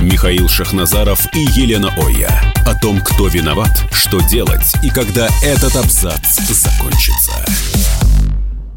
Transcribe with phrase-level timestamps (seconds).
[0.00, 2.52] Михаил Шахназаров и Елена Оя.
[2.66, 7.32] О том, кто виноват, что делать и когда этот абзац закончится.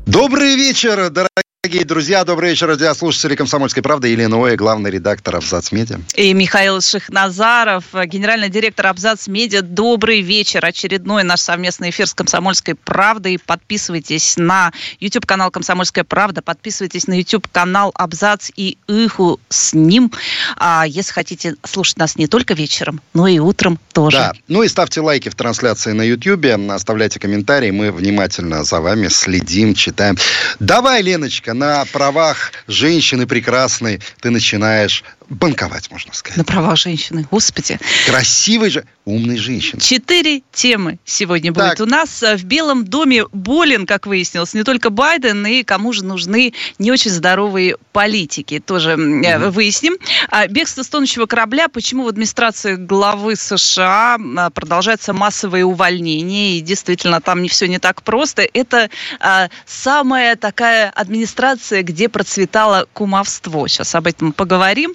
[0.06, 4.08] Добрый вечер, дорогие Дорогие друзья, добрый вечер, радиослушатели «Комсомольской правды».
[4.08, 6.00] Елена Оя, главный редактор «Абзац Медиа».
[6.16, 9.62] И Михаил Шихназаров, генеральный директор «Абзац Медиа».
[9.62, 10.64] Добрый вечер.
[10.64, 13.38] Очередной наш совместный эфир с «Комсомольской правдой».
[13.46, 20.14] Подписывайтесь на YouTube-канал «Комсомольская правда», подписывайтесь на YouTube-канал «Абзац» и «Иху» с ним.
[20.56, 24.16] А если хотите слушать нас не только вечером, но и утром тоже.
[24.16, 29.10] Да, ну и ставьте лайки в трансляции на YouTube, оставляйте комментарии, мы внимательно за вами
[29.10, 30.16] следим, читаем.
[30.62, 36.38] Давай, Леночка, на правах женщины прекрасной ты начинаешь банковать, можно сказать.
[36.38, 37.80] На правах женщины, господи.
[38.08, 39.82] Красивой же, умной женщины.
[39.82, 41.78] Четыре темы сегодня так.
[41.78, 41.82] будет.
[41.82, 46.04] У нас э, в Белом доме болен, как выяснилось, не только Байден, и кому же
[46.04, 48.60] нужны не очень здоровые политики.
[48.60, 49.52] Тоже угу.
[49.52, 49.98] выясним.
[50.30, 51.68] А, бегство с тонущего корабля.
[51.68, 57.80] Почему в администрации главы США а, продолжается массовое увольнение, и действительно там не все не
[57.80, 58.48] так просто.
[58.54, 63.68] Это а, самая такая администрация, где процветало кумовство.
[63.68, 64.94] Сейчас об этом поговорим.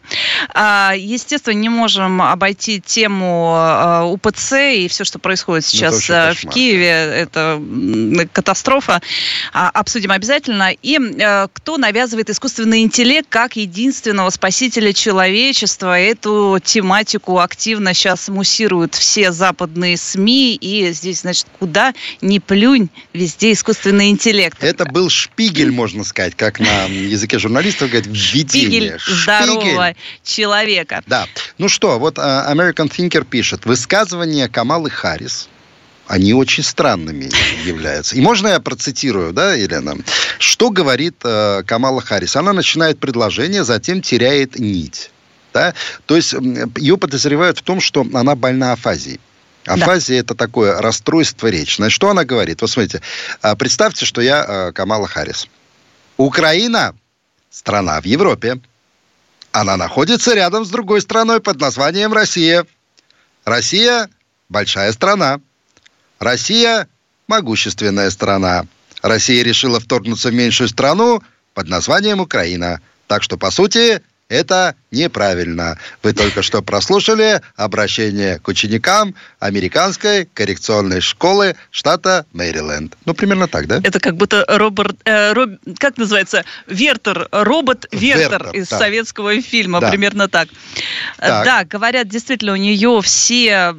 [0.53, 6.35] А, естественно, не можем обойти тему а, УПЦ и все, что происходит ну, сейчас э,
[6.35, 6.89] в Киеве.
[6.89, 7.61] Это
[8.33, 9.01] катастрофа.
[9.53, 10.71] Обсудим обязательно.
[10.83, 10.99] И
[11.53, 15.99] кто навязывает искусственный интеллект как единственного спасителя человечества.
[15.99, 20.57] Эту тематику активно сейчас муссируют все западные СМИ.
[20.57, 24.63] И здесь, значит, куда ни плюнь, везде искусственный интеллект.
[24.63, 28.99] Это был шпигель, можно сказать, как на языке журналистов говорят, введение.
[28.99, 31.03] Шпигель здорового человека.
[31.07, 31.27] Да.
[31.59, 35.49] Ну что, вот uh, American Thinker пишет, высказывания Камалы Харрис,
[36.07, 37.31] они очень странными
[37.65, 38.17] являются.
[38.17, 39.97] И можно я процитирую, да, Елена?
[40.39, 42.37] Что говорит э, Камала Харрис?
[42.37, 45.11] Она начинает предложение, затем теряет нить.
[45.55, 45.73] Да?
[46.07, 46.35] То есть
[46.77, 49.21] ее подозревают в том, что она больна афазией.
[49.67, 50.21] Афазия да.
[50.21, 51.77] это такое расстройство речи.
[51.77, 52.61] Значит, что она говорит?
[52.61, 53.01] Вот смотрите,
[53.41, 55.49] а, представьте, что я э, Камала Харрис.
[56.19, 56.95] Украина
[57.51, 58.61] страна в Европе.
[59.55, 62.67] Она находится рядом с другой страной под названием Россия.
[63.45, 64.11] Россия–
[64.49, 65.41] большая страна.
[66.19, 66.89] Россия–
[67.29, 68.67] могущественная страна.
[69.01, 71.23] Россия решила вторгнуться в меньшую страну
[71.55, 72.81] под названием Украина.
[73.07, 75.79] Так что, по сути, это неправильно.
[76.03, 82.97] Вы только что прослушали обращение к ученикам американской коррекционной школы штата Мэриленд.
[83.05, 83.81] Ну, примерно так, да?
[83.83, 88.79] Это как будто робот, э, роб, как называется, Вертер, робот Вертер, Вертер из да.
[88.79, 89.91] советского фильма, да.
[89.91, 90.49] примерно так.
[91.19, 91.45] так.
[91.45, 93.75] Да, говорят, действительно, у нее все,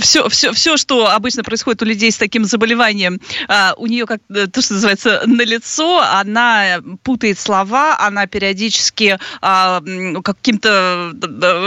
[0.00, 4.20] все, все, все, что обычно происходит у людей с таким заболеванием, а, у нее, как
[4.28, 8.93] то, что называется, на лицо, она путает слова, она периодически
[9.40, 9.82] а,
[10.22, 11.12] каким-то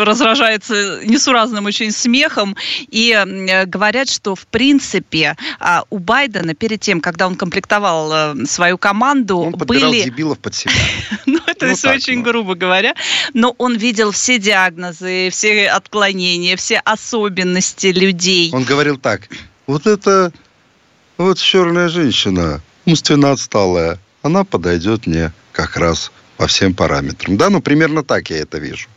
[0.05, 2.55] разражается несуразным очень смехом.
[2.89, 3.17] И
[3.65, 9.38] говорят, что в принципе а, у Байдена перед тем, когда он комплектовал э, свою команду,
[9.38, 10.03] он были...
[10.03, 10.71] дебилов под себя.
[11.25, 12.93] ну, это ну, все очень грубо говоря.
[13.33, 18.51] Но он видел все диагнозы, все отклонения, все особенности людей.
[18.53, 19.29] Он говорил так,
[19.65, 20.31] вот это
[21.17, 27.37] вот черная женщина, умственно отсталая, она подойдет мне как раз по всем параметрам.
[27.37, 28.87] Да, ну примерно так я это вижу.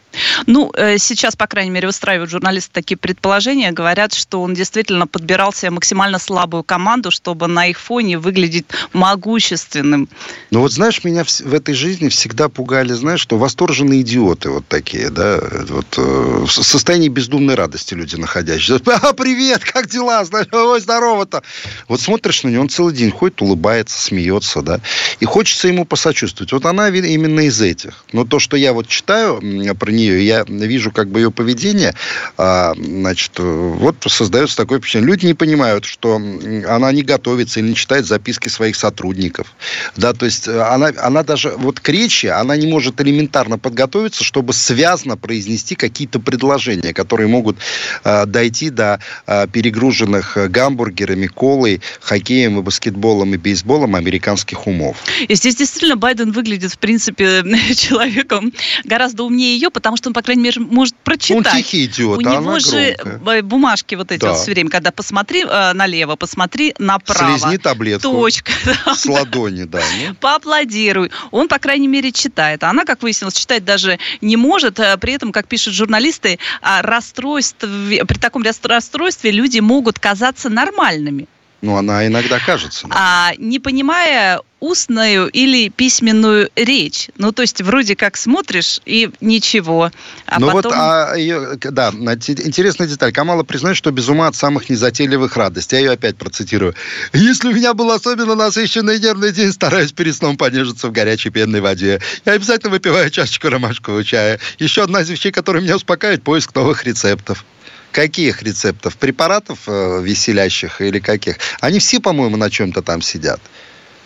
[0.47, 3.72] Ну, э, сейчас, по крайней мере, выстраивают журналисты такие предположения.
[3.72, 10.09] Говорят, что он действительно подбирал себе максимально слабую команду, чтобы на их фоне выглядеть могущественным.
[10.50, 15.10] Ну, вот знаешь, меня в этой жизни всегда пугали, знаешь, что восторженные идиоты вот такие,
[15.10, 18.81] да, вот э, в состоянии бездумной радости люди находящиеся.
[19.03, 20.25] А, привет, как дела?
[20.53, 21.42] Ой, здорово-то.
[21.88, 24.80] Вот смотришь на него, он целый день ходит, улыбается, смеется, да,
[25.21, 26.53] и хочется ему посочувствовать.
[26.53, 28.04] Вот она именно из этих.
[28.13, 29.41] Но то, что я вот читаю
[29.78, 31.94] про нее, я вижу как бы ее поведение,
[32.36, 35.10] а, значит, вот создается такое впечатление.
[35.10, 39.54] Люди не понимают, что она не готовится или не читает записки своих сотрудников.
[39.97, 44.52] Да, то есть она, она даже вот к речи, она не может элементарно подготовиться, чтобы
[44.52, 47.56] связно произнести какие-то предложения, которые могут
[48.04, 54.96] а, дойти до а, перегруженных гамбургерами, колой, хоккеем и баскетболом и бейсболом американских умов.
[55.28, 57.42] И здесь действительно Байден выглядит, в принципе,
[57.74, 58.53] человеком
[58.84, 61.37] гораздо умнее ее, потому потому что он, по крайней мере, может прочитать.
[61.37, 63.42] Он тихий идиот, У а него же громкая.
[63.42, 64.31] бумажки вот эти Да.
[64.33, 67.39] вот все время, когда посмотри э, налево, посмотри направо.
[67.39, 68.53] Слезни таблетку Точка.
[68.95, 69.81] с ладони, да.
[70.09, 70.15] ну.
[70.15, 71.10] Поаплодируй.
[71.33, 72.63] Он, по крайней мере, читает.
[72.63, 74.78] А она, как выяснилось, читать даже не может.
[74.78, 80.48] Э, При этом, как пишут журналисты, а, расстройстве- при таком рас- расстройстве люди могут казаться
[80.48, 81.27] нормальными.
[81.62, 82.86] Ну, она иногда кажется.
[82.91, 87.09] а не понимая устную или письменную речь.
[87.16, 89.91] Ну, то есть, вроде как смотришь, и ничего.
[90.27, 90.72] А ну потом...
[90.72, 93.12] вот, а ее, да, на- те- интересная деталь.
[93.12, 95.77] Камала признает, что без ума от самых незатейливых радостей.
[95.77, 96.74] Я ее опять процитирую.
[97.15, 101.60] Если у меня был особенно насыщенный нервный день, стараюсь перед сном понежиться в горячей пенной
[101.60, 102.01] воде.
[102.27, 104.39] Я обязательно выпиваю чашечку ромашкового чая.
[104.59, 107.45] Еще одна из вещей, которая меня успокаивает, поиск новых рецептов.
[107.92, 108.97] Каких рецептов?
[108.97, 111.39] Препаратов э, веселящих или каких?
[111.60, 113.41] Они все, по-моему, на чем-то там сидят.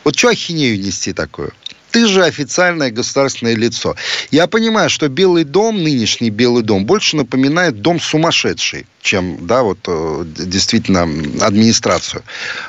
[0.04, 1.52] Вот что ахинею нести такую?
[1.94, 3.94] Ты же официальное государственное лицо.
[4.32, 9.78] Я понимаю, что Белый дом, нынешний Белый дом, больше напоминает дом сумасшедший, чем, да, вот
[9.86, 11.02] э, действительно
[11.40, 12.24] администрацию.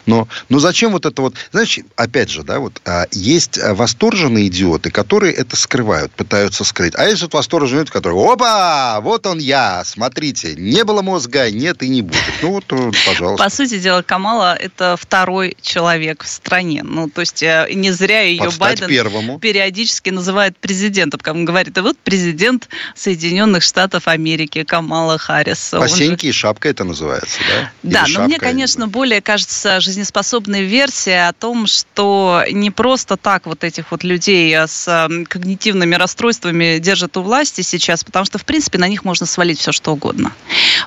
[0.06, 1.33] Но, но зачем вот это вот...
[1.51, 6.94] Знаешь, опять же, да, вот а, есть а, восторженные идиоты, которые это скрывают, пытаются скрыть.
[6.95, 11.81] А есть вот восторженные идиоты, которые, опа, вот он я, смотрите, не было мозга, нет
[11.81, 12.21] и не будет.
[12.44, 13.44] Ну вот, э, пожалуйста.
[13.44, 16.83] По сути дела, Камала это второй человек в стране.
[16.83, 19.40] Ну, то есть э, не зря ее Под стать Байден первому.
[19.40, 21.20] периодически называет президентом.
[21.28, 25.74] Он говорит, и вот президент Соединенных Штатов Америки Камала Харрис.
[25.74, 27.72] Он же- Посеньки и шапка это называется, да?
[27.84, 32.44] Да, Или но мне, шапка, я не конечно, более кажется жизнеспособной версия о том, что
[32.52, 34.86] не просто так вот этих вот людей а, с
[35.28, 39.72] когнитивными расстройствами держат у власти сейчас, потому что, в принципе, на них можно свалить все,
[39.72, 40.32] что угодно.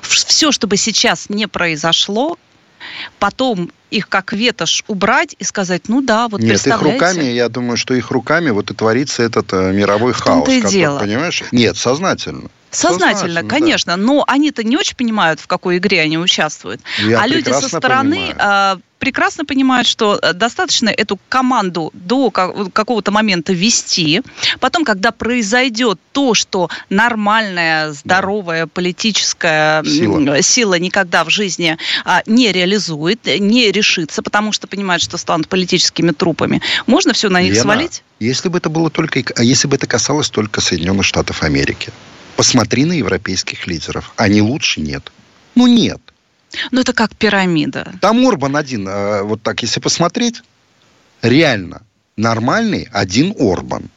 [0.01, 2.37] Все, чтобы сейчас не произошло,
[3.19, 7.77] потом их как ветошь убрать и сказать, ну да, вот Нет, их руками, я думаю,
[7.77, 10.45] что их руками вот и творится этот э, мировой хаос.
[10.45, 10.99] том-то и который, дело.
[10.99, 11.43] Понимаешь?
[11.51, 12.49] Нет, сознательно.
[12.71, 13.49] Сознательно, Сознательно, да.
[13.49, 16.81] конечно, но они-то не очень понимают, в какой игре они участвуют.
[16.99, 18.35] Я а люди со стороны понимаю.
[18.37, 24.21] а, прекрасно понимают, что э, достаточно эту команду до ка- какого-то момента вести.
[24.59, 30.41] Потом, когда произойдет то, что нормальная, здоровая политическая Сила.
[30.41, 36.11] сила никогда в жизни а, не реализует, не решится, потому что понимают, что станут политическими
[36.11, 38.03] трупами, можно все на них Лена, свалить?
[38.19, 41.91] Если бы это было только, а если бы это касалось только Соединенных Штатов Америки,
[42.35, 44.11] посмотри на европейских лидеров.
[44.15, 45.11] Они лучше нет.
[45.55, 46.01] Ну нет.
[46.71, 47.93] Ну, это как пирамида.
[48.01, 50.41] Там Орбан один, э, вот так, если посмотреть,
[51.21, 51.81] реально
[52.17, 53.89] нормальный один Орбан.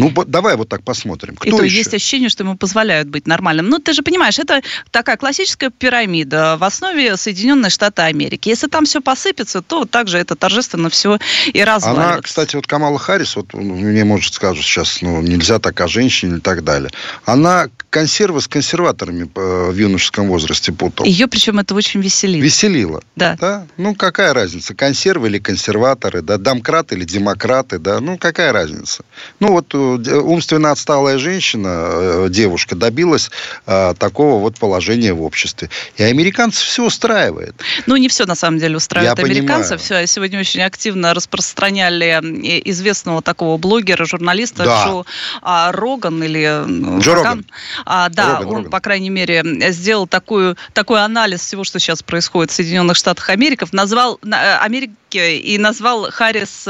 [0.00, 1.36] Ну, давай вот так посмотрим.
[1.36, 1.76] Кто и то еще?
[1.76, 3.68] есть ощущение, что ему позволяют быть нормальным.
[3.68, 8.48] Ну, ты же понимаешь, это такая классическая пирамида в основе Соединенные Штаты Америки.
[8.48, 12.12] Если там все посыпется, то также это торжественно все и разваливается.
[12.12, 16.38] Она, кстати, вот Камала Харрис, вот мне, может, скажут сейчас, ну, нельзя так о женщине
[16.38, 16.90] и так далее.
[17.24, 21.06] Она консервы с консерваторами э, в юношеском возрасте путала.
[21.06, 22.42] Ее, причем, это очень веселит.
[22.42, 23.02] Веселила.
[23.16, 23.36] Да.
[23.40, 23.66] Да?
[23.76, 29.04] Ну, какая разница, консервы или консерваторы, да, домкраты или демократы, да, ну, какая разница.
[29.40, 33.30] Ну, вот э, умственно отсталая женщина, э, девушка, добилась
[33.66, 35.70] э, такого вот положения в обществе.
[35.96, 37.54] И американцев все устраивает.
[37.86, 39.80] Ну, не все, на самом деле, устраивает Я американцев.
[39.82, 40.06] понимаю.
[40.06, 42.20] Все, сегодня очень активно распространяли
[42.64, 44.84] известного такого блогера, журналиста Да.
[44.86, 45.04] Джо
[45.42, 47.00] а, Роган или...
[47.00, 47.24] Джо Роган.
[47.30, 47.46] Роган.
[47.86, 48.70] А, да, Роган, он, Роган.
[48.70, 53.66] по крайней мере, сделал такую, такой анализ всего, что сейчас происходит в Соединенных Штатах Америки,
[53.72, 54.90] назвал, на- э, Америки
[55.38, 56.68] и назвал Харрис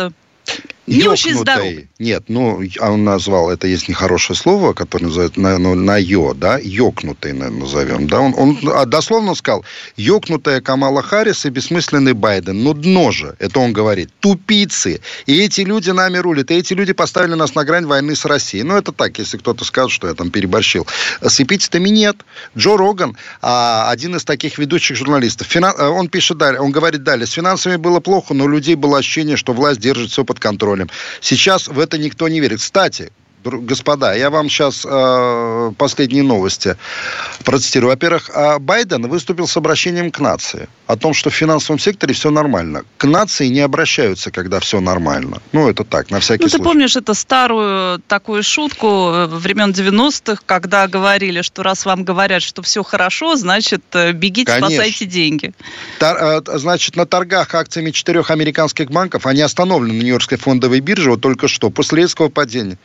[0.91, 1.67] не очень здоров.
[1.99, 6.35] Нет, ну, а он назвал, это есть нехорошее слово, которое называют на, ну, на «ё»,
[6.35, 9.65] да, ёкнутый, наверное, назовем, да, он, он а, дословно сказал,
[9.97, 15.61] ёкнутая Камала Харрис и бессмысленный Байден, ну, дно же, это он говорит, тупицы, и эти
[15.61, 18.93] люди нами рулят, и эти люди поставили нас на грань войны с Россией, ну, это
[18.93, 20.87] так, если кто-то скажет, что я там переборщил,
[21.21, 22.17] с эпитетами нет,
[22.57, 27.27] Джо Роган, а, один из таких ведущих журналистов, а, он пишет далее, он говорит далее,
[27.27, 30.80] с финансами было плохо, но у людей было ощущение, что власть держит все под контролем.
[31.21, 32.61] Сейчас в это никто не верит.
[32.61, 33.13] Кстати,
[33.45, 36.77] господа, я вам сейчас э, последние новости
[37.45, 37.91] процитирую.
[37.91, 42.31] Во-первых, а Байден выступил с обращением к нации о том, что в финансовом секторе все
[42.31, 42.85] нормально.
[42.97, 45.41] К нации не обращаются, когда все нормально.
[45.53, 46.65] Ну, это так, на всякий Ну, ты случай.
[46.65, 52.63] помнишь эту старую такую шутку э, времен 90-х, когда говорили, что раз вам говорят, что
[52.63, 54.71] все хорошо, значит, э, бегите, Конечно.
[54.71, 55.53] спасайте деньги.
[56.01, 61.21] Э, значит, на торгах акциями четырех американских банков, они остановлены на Нью-Йоркской фондовой бирже вот
[61.21, 62.79] только что, после резкого падения.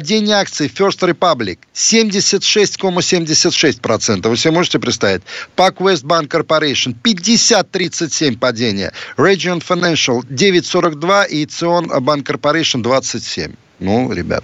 [0.00, 4.26] Падение акций First Republic 76,76%.
[4.26, 5.20] Вы себе можете представить?
[5.54, 8.94] Pac West Bank Corporation 50,37 падение.
[9.18, 13.52] Region Financial 9,42 и Cion Bank Corporation 27.
[13.80, 14.42] Ну, ребят,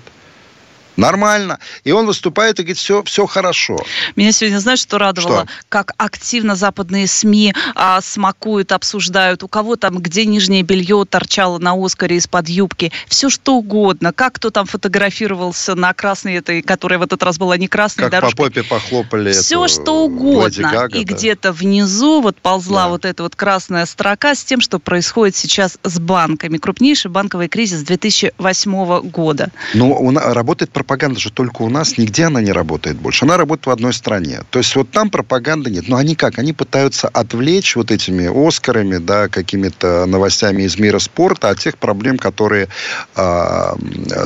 [0.97, 1.59] Нормально.
[1.85, 3.79] И он выступает и говорит, все, все хорошо.
[4.17, 5.45] Меня сегодня, знаешь, что радовало?
[5.45, 5.49] Что?
[5.69, 11.75] Как активно западные СМИ а, смакуют, обсуждают, у кого там, где нижнее белье торчало на
[11.75, 12.93] Оскаре из-под юбки.
[13.09, 14.13] Все что угодно.
[14.13, 18.13] Как кто там фотографировался на красной этой, которая в этот раз была не красной как
[18.13, 18.37] дорожкой.
[18.37, 19.33] по попе похлопали.
[19.33, 20.71] Все что угодно.
[20.71, 21.15] Гага, и да.
[21.15, 22.89] где-то внизу вот ползла да.
[22.89, 26.59] вот эта вот красная строка с тем, что происходит сейчас с банками.
[26.59, 29.51] Крупнейший банковый кризис 2008 года.
[29.75, 33.25] Ну, работает пропаганда же только у нас, нигде она не работает больше.
[33.25, 34.43] Она работает в одной стране.
[34.51, 35.89] То есть вот там пропаганды нет.
[35.89, 36.39] Но они как?
[36.39, 42.19] Они пытаются отвлечь вот этими Оскарами, да, какими-то новостями из мира спорта от тех проблем,
[42.19, 42.69] которые
[43.17, 43.75] э,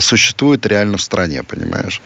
[0.00, 2.02] существуют реально в стране, понимаешь?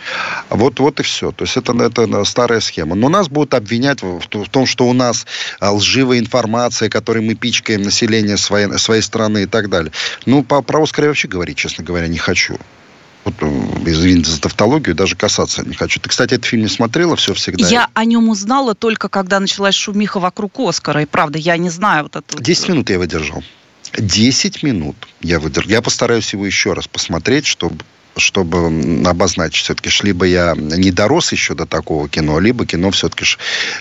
[0.51, 1.33] Вот, вот и все.
[1.33, 2.95] То есть это, это старая схема.
[2.95, 5.27] Но нас будут обвинять в, в том, что у нас
[5.61, 9.91] лживая информация, которой мы пичкаем население своей, своей страны и так далее.
[10.27, 12.57] Ну, по, про Оскар я вообще говорить, честно говоря, не хочу.
[13.25, 13.35] Вот,
[13.87, 15.99] извините за тавтологию, даже касаться не хочу.
[16.01, 17.67] Ты, кстати, этот фильм не смотрела «Все всегда»?
[17.67, 21.03] Я о нем узнала только, когда началась шумиха вокруг Оскара.
[21.03, 22.43] И правда, я не знаю вот это.
[22.43, 23.43] Десять минут я выдержал.
[23.97, 25.71] Десять минут я выдержал.
[25.71, 27.85] Я постараюсь его еще раз посмотреть, чтобы
[28.17, 33.25] чтобы обозначить все-таки, либо я не дорос еще до такого кино, либо кино все-таки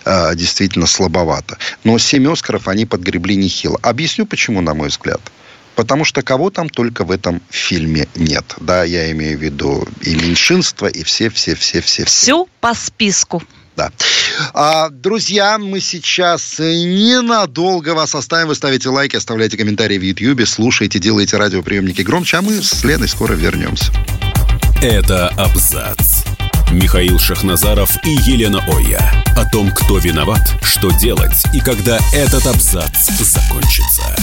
[0.06, 1.58] э, действительно слабовато.
[1.84, 3.78] Но семь Оскаров они подгребли нехило.
[3.84, 5.22] Объясню, почему, на мой взгляд.
[5.76, 8.46] Потому что кого там только в этом фильме нет.
[8.60, 12.06] Да, я имею в виду и меньшинство, и все-все-все-все.
[12.06, 13.42] Все по списку.
[13.76, 13.92] Да.
[14.54, 18.50] А, друзья, мы сейчас ненадолго вас оставим.
[18.50, 23.08] Вы ставите лайки, оставляйте комментарии в YouTube, слушайте, делайте радиоприемники громче, а мы с Леной
[23.08, 23.92] скоро вернемся.
[24.82, 26.24] Это абзац.
[26.72, 29.24] Михаил Шахназаров и Елена Оя.
[29.38, 34.16] О том, кто виноват, что делать и когда этот абзац закончится.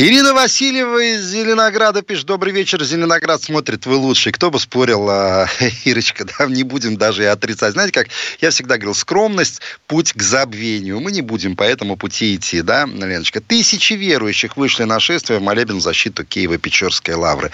[0.00, 2.26] Ирина Васильева из Зеленограда пишет.
[2.26, 4.30] Добрый вечер, Зеленоград смотрит, вы лучший.
[4.30, 5.48] Кто бы спорил, а,
[5.84, 7.72] Ирочка, да, не будем даже и отрицать.
[7.72, 8.06] Знаете, как
[8.40, 11.00] я всегда говорил, скромность– путь к забвению.
[11.00, 13.40] Мы не будем по этому пути идти, да, Леночка?
[13.40, 17.50] Тысячи верующих вышли на шествие в молебен в защиту Киева-Печерской лавры.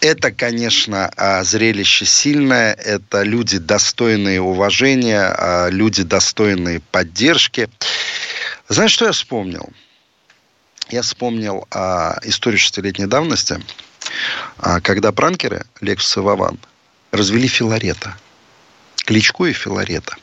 [0.00, 2.72] Это, конечно, а, зрелище сильное.
[2.72, 7.68] Это люди, достойные уважения, а, люди, достойные поддержки.
[8.70, 9.68] Знаешь, что я вспомнил?
[10.90, 13.62] Я вспомнил а, историю шестилетней давности,
[14.58, 16.58] а, когда пранкеры Лексус и Вован
[17.12, 18.16] развели Филарета.
[19.04, 20.16] Кличко и Филарета.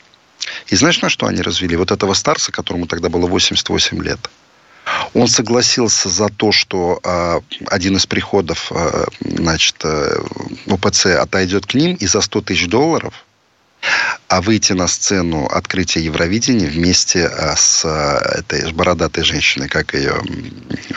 [0.67, 1.75] И знаешь, на что они развели?
[1.75, 4.29] Вот этого старца, которому тогда было 88 лет.
[5.13, 10.19] Он согласился за то, что э, один из приходов, э, значит, э,
[10.67, 13.24] УПЦ отойдет к ним, и за 100 тысяч долларов
[14.27, 20.21] а выйти на сцену открытия Евровидения вместе а, с а, этой бородатой женщиной, как ее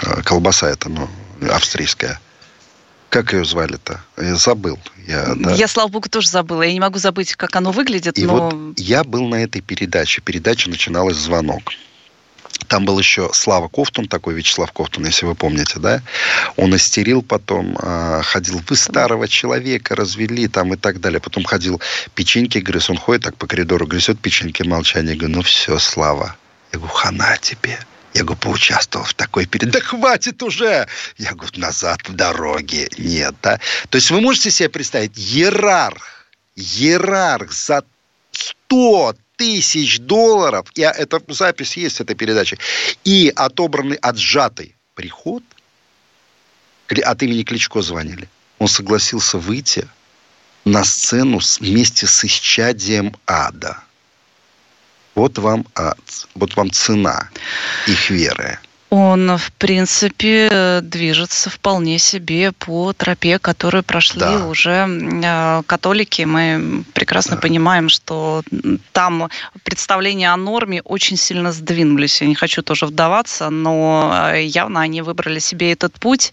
[0.03, 1.09] а, колбаса это, ну,
[1.51, 2.21] австрийская.
[3.11, 4.03] Как ее звали-то?
[4.19, 4.79] Я забыл.
[5.07, 5.53] Я, да.
[5.53, 6.63] я, слава богу, тоже забыла.
[6.63, 8.19] Я не могу забыть, как оно выглядит.
[8.19, 8.51] И но...
[8.51, 10.21] вот я был на этой передаче.
[10.21, 11.63] Передача начиналась звонок.
[12.69, 16.03] Там был еще Слава Ковтун, такой Вячеслав Ковтун, если вы помните, да?
[16.57, 21.21] Он истерил потом, э, ходил, вы старого человека развели там и так далее.
[21.21, 21.81] Потом ходил,
[22.15, 22.91] печеньки грыз.
[22.91, 25.15] Он ходит так по коридору, грызет печеньки молчание.
[25.15, 26.37] Я говорю, ну все, Слава.
[26.73, 27.79] Я говорю, хана тебе.
[28.15, 29.81] Я говорю, поучаствовал в такой передаче.
[29.81, 30.87] Да хватит уже!
[31.17, 33.61] Я говорю, назад в дороге нет, да?
[33.89, 37.85] То есть вы можете себе представить, иерарх, иерарх за
[38.33, 42.59] 100 тысяч долларов, и эта запись есть этой передачи,
[43.05, 45.43] и отобранный, отжатый приход,
[46.89, 48.29] от имени Кличко звонили,
[48.59, 49.89] он согласился выйти
[50.65, 53.79] на сцену вместе с исчадием ада.
[55.15, 55.99] Вот вам ад,
[56.35, 57.31] вот вам цена
[57.87, 58.59] их веры
[58.91, 64.47] он, в принципе, движется вполне себе по тропе, которую прошли да.
[64.47, 66.23] уже э, католики.
[66.23, 67.43] Мы прекрасно да.
[67.43, 68.43] понимаем, что
[68.93, 69.29] там
[69.63, 72.21] представления о норме очень сильно сдвинулись.
[72.23, 76.33] Я не хочу тоже вдаваться, но э, явно они выбрали себе этот путь.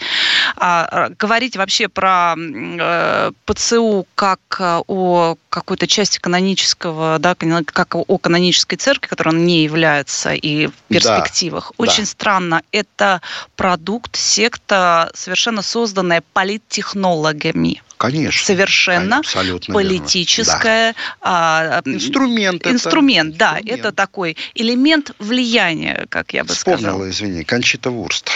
[0.55, 8.77] А, говорить вообще про э, ПЦУ как о какой-то части канонического, да, как о канонической
[8.77, 11.83] церкви, которая он не является, и в перспективах, да.
[11.83, 12.09] очень да.
[12.09, 13.21] странно странно, это
[13.55, 17.81] продукт, секта, совершенно созданная политтехнологами.
[17.97, 18.45] Конечно.
[18.45, 20.93] Совершенно абсолютно политическая.
[20.93, 20.97] Да.
[21.21, 22.67] А, инструмент.
[22.67, 23.51] Инструмент, это, да.
[23.59, 23.79] Инструмент.
[23.79, 27.09] Это такой элемент влияния, как я бы Вспомнила, сказала.
[27.09, 28.29] Вспомнила, извини, Кончита Вурст.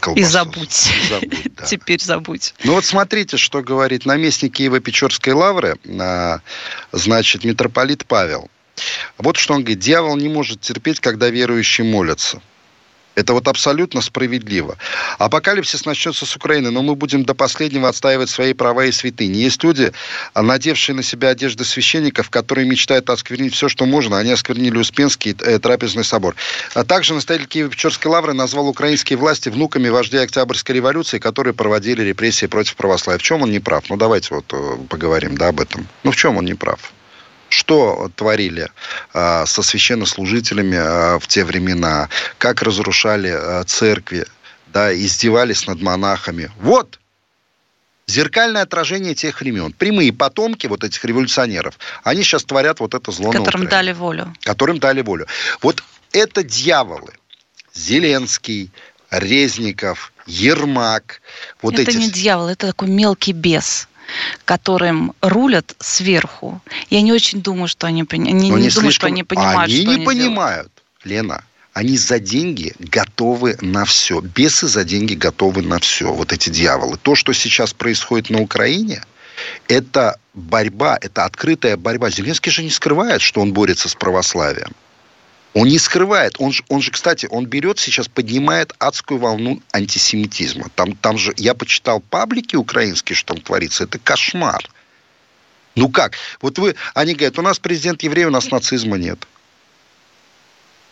[0.00, 0.20] Колбасу.
[0.20, 0.92] И забудь.
[1.08, 1.64] забудь да.
[1.64, 2.54] Теперь забудь.
[2.62, 5.76] Ну вот смотрите, что говорит наместник Киева-Печорской лавры,
[6.92, 8.48] значит, митрополит Павел.
[9.18, 9.80] Вот что он говорит.
[9.80, 12.40] Дьявол не может терпеть, когда верующие молятся.
[13.14, 14.76] Это вот абсолютно справедливо.
[15.18, 19.36] Апокалипсис начнется с Украины, но мы будем до последнего отстаивать свои права и святыни.
[19.36, 19.92] Есть люди,
[20.34, 24.18] надевшие на себя одежды священников, которые мечтают осквернить все, что можно.
[24.18, 26.34] Они осквернили Успенский э, трапезный собор.
[26.74, 32.46] А также настоятель Киево-Печорской лавры назвал украинские власти внуками вождей Октябрьской революции, которые проводили репрессии
[32.46, 33.18] против православия.
[33.18, 33.84] В чем он не прав?
[33.90, 35.86] Ну, давайте вот э, поговорим да, об этом.
[36.02, 36.93] Ну, в чем он не прав?
[37.54, 38.68] Что творили
[39.12, 42.08] э, со священнослужителями э, в те времена,
[42.38, 44.26] как разрушали э, церкви,
[44.66, 46.50] да, издевались над монахами.
[46.60, 46.98] Вот
[48.08, 49.72] зеркальное отражение тех времен.
[49.72, 54.34] Прямые потомки вот этих революционеров, они сейчас творят вот это зло Которым дали волю.
[54.42, 55.26] Которым дали волю.
[55.62, 55.82] Вот
[56.12, 57.12] это дьяволы.
[57.72, 58.70] Зеленский,
[59.10, 61.22] Резников, Ермак.
[61.62, 61.96] Вот это эти...
[61.96, 63.88] не дьявол, это такой мелкий бес
[64.44, 66.60] которым рулят сверху.
[66.90, 68.90] Я не очень думаю, что они, не, не, не слишком...
[68.90, 70.72] что они понимают, они что не они понимают,
[71.04, 71.26] делают.
[71.26, 71.44] Лена.
[71.72, 74.20] Они за деньги готовы на все.
[74.20, 76.12] Бесы за деньги готовы на все.
[76.12, 76.96] Вот эти дьяволы.
[76.98, 79.02] То, что сейчас происходит на Украине,
[79.66, 82.10] это борьба, это открытая борьба.
[82.10, 84.70] Зеленский же не скрывает, что он борется с православием.
[85.54, 86.34] Он не скрывает.
[86.38, 90.68] Он же, он же, кстати, он берет сейчас, поднимает адскую волну антисемитизма.
[90.74, 93.84] Там, там же, я почитал паблики украинские, что там творится.
[93.84, 94.68] Это кошмар.
[95.76, 96.14] Ну как?
[96.40, 99.26] Вот вы, они говорят, у нас президент еврей, у нас нацизма нет.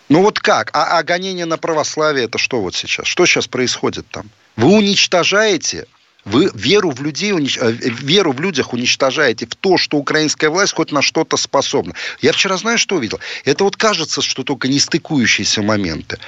[0.09, 0.71] Ну вот как?
[0.75, 3.07] А, а гонение на православие это что вот сейчас?
[3.07, 4.31] Что сейчас происходит там?
[4.57, 5.87] Вы уничтожаете
[6.25, 10.93] вы веру в, людей, э, веру в людях уничтожаете в то, что украинская власть хоть
[10.93, 11.95] на что-то способна.
[12.21, 13.21] Я вчера, знаю, что увидел?
[13.45, 16.19] Это вот кажется, что только нестыкующиеся моменты.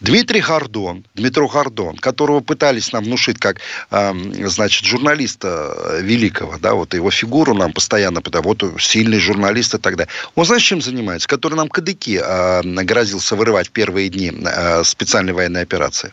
[0.00, 6.92] Дмитрий Гордон, Дмитро Гордон, которого пытались нам внушить как, значит, журналиста э, великого, да, вот
[6.92, 10.12] его фигуру нам постоянно, потому вот сильный журналист и так далее.
[10.34, 11.26] Он, знаешь, чем занимается?
[11.26, 16.12] Который нам кадыки э, грозился вырывать первые дни э, специальной военной операции.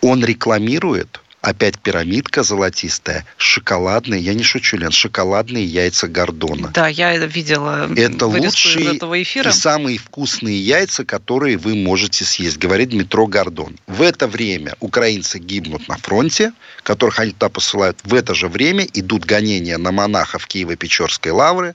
[0.00, 6.68] Он рекламирует Опять пирамидка золотистая, шоколадные, я не шучу, Лен, шоколадные яйца Гордона.
[6.68, 9.50] Да, я видела Это лучшие этого эфира.
[9.50, 13.76] и самые вкусные яйца, которые вы можете съесть, говорит Дмитро Гордон.
[13.88, 16.52] В это время украинцы гибнут на фронте,
[16.84, 17.98] которых они туда посылают.
[18.04, 21.74] В это же время идут гонения на монахов Киево-Печорской лавры,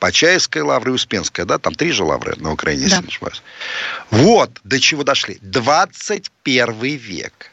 [0.00, 2.88] Почаевская лавра и Успенская, да, там три же лавры на Украине, да.
[2.88, 3.42] если не ошибаюсь.
[4.10, 5.38] Вот до чего дошли.
[5.40, 7.52] 21 век.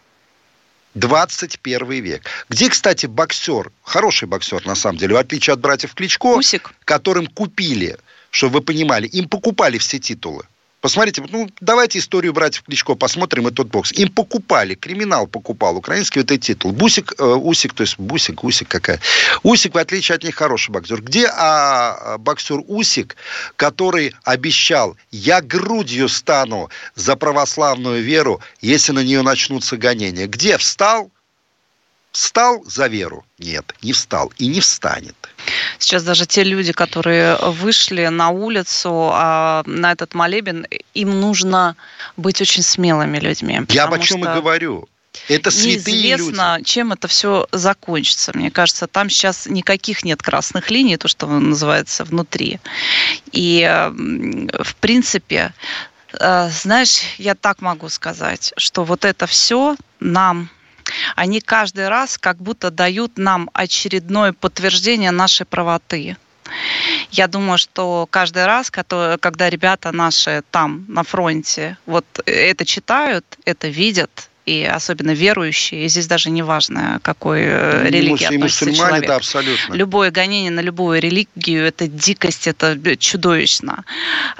[0.95, 2.23] 21 век.
[2.49, 6.73] Где, кстати, боксер, хороший боксер на самом деле, в отличие от братьев Кличко, Усик.
[6.85, 7.97] которым купили,
[8.31, 10.45] чтобы вы понимали, им покупали все титулы.
[10.85, 13.91] Посмотрите, ну, давайте историю братьев Кличко посмотрим, и тот бокс.
[13.93, 16.73] Им покупали, криминал покупал украинский вот этот титул.
[16.73, 18.99] Бусик, э, Усик, то есть Бусик, Усик какая.
[19.41, 21.01] Усик, в отличие от них, хороший боксер.
[21.01, 23.15] Где а, а боксер Усик,
[23.55, 30.27] который обещал, я грудью стану за православную веру, если на нее начнутся гонения?
[30.27, 30.55] Где?
[30.59, 31.09] Встал?
[32.15, 33.25] Встал за веру?
[33.39, 35.15] Нет, не встал и не встанет.
[35.79, 41.75] Сейчас даже те люди, которые вышли на улицу а, на этот молебен, им нужно
[42.15, 43.59] быть очень смелыми людьми.
[43.67, 44.87] Я о чем и говорю.
[45.27, 46.69] Это святые Неизвестно, люди.
[46.69, 48.31] чем это все закончится.
[48.33, 52.61] Мне кажется, там сейчас никаких нет красных линий, то, что называется, внутри.
[53.33, 53.61] И,
[54.63, 55.53] в принципе,
[56.13, 60.49] э, знаешь, я так могу сказать, что вот это все нам
[61.15, 66.17] они каждый раз как будто дают нам очередное подтверждение нашей правоты.
[67.11, 73.67] Я думаю, что каждый раз, когда ребята наши там, на фронте, вот это читают, это
[73.67, 78.65] видят, и особенно верующие, и здесь даже не важно, какой э, ну, религии и относится
[78.65, 79.07] мусульмане, человек.
[79.07, 79.73] Да, абсолютно.
[79.73, 83.83] Любое гонение на любую религию– это дикость, это чудовищно.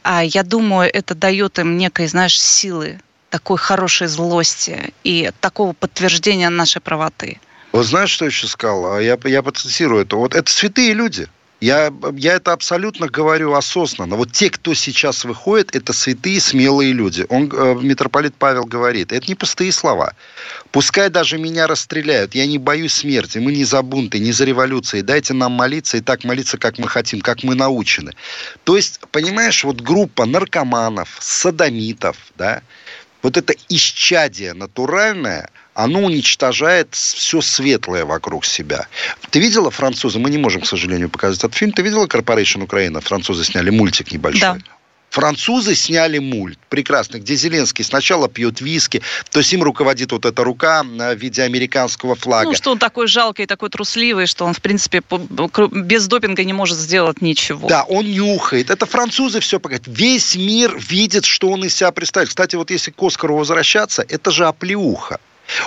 [0.04, 3.00] А я думаю, это дает им некой, знаешь, силы
[3.36, 7.42] такой хорошей злости и такого подтверждения нашей правоты.
[7.74, 8.94] Вот знаешь, что я еще сказал?
[8.94, 10.16] А я, я процитирую это.
[10.16, 11.28] Вот это святые люди.
[11.60, 14.16] Я, я это абсолютно говорю осознанно.
[14.16, 17.26] Вот те, кто сейчас выходит, это святые, смелые люди.
[17.28, 20.14] Он, э, митрополит Павел говорит, это не пустые слова.
[20.72, 23.40] Пускай даже меня расстреляют, я не боюсь смерти.
[23.40, 25.02] Мы не за бунты, не за революции.
[25.02, 28.14] Дайте нам молиться и так молиться, как мы хотим, как мы научены.
[28.64, 32.62] То есть, понимаешь, вот группа наркоманов, садомитов, да,
[33.26, 38.88] вот это исчадие натуральное, оно уничтожает все светлое вокруг себя.
[39.32, 40.20] Ты видела французы?
[40.20, 41.72] Мы не можем, к сожалению, показать этот фильм.
[41.72, 43.02] Ты видела Corporation Украина?
[43.02, 44.60] Французы сняли мультик небольшой.
[44.60, 44.75] Да.
[45.16, 49.02] Французы сняли мульт прекрасный, где Зеленский сначала пьет виски,
[49.32, 52.50] то есть им руководит вот эта рука в виде американского флага.
[52.50, 55.02] Ну, что он такой жалкий, такой трусливый, что он, в принципе,
[55.72, 57.70] без допинга не может сделать ничего.
[57.70, 58.70] Да, он нюхает.
[58.70, 59.86] Это французы все погодят.
[59.88, 62.28] Весь мир видит, что он из себя представляет.
[62.28, 65.22] Кстати, вот если к Оскару возвращаться, это же оплеуха.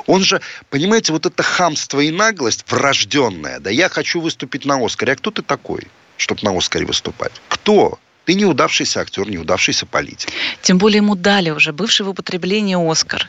[0.05, 3.61] Он же, понимаете, вот это хамство и наглость врожденная.
[3.61, 5.13] Да я хочу выступить на Оскаре.
[5.13, 7.33] А кто ты такой, чтобы на Оскаре выступать?
[7.49, 7.99] Кто?
[8.29, 10.29] Ты неудавшийся актер, неудавшийся политик.
[10.61, 13.27] Тем более ему дали уже бывший в употреблении Оскар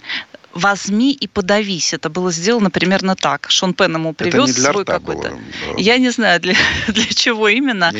[0.54, 1.94] возьми и подавись.
[1.94, 3.50] Это было сделано примерно так.
[3.50, 5.40] Шон Пен ему привез свой какой-то.
[5.78, 6.54] Я не знаю, для,
[6.90, 7.94] для чего именно.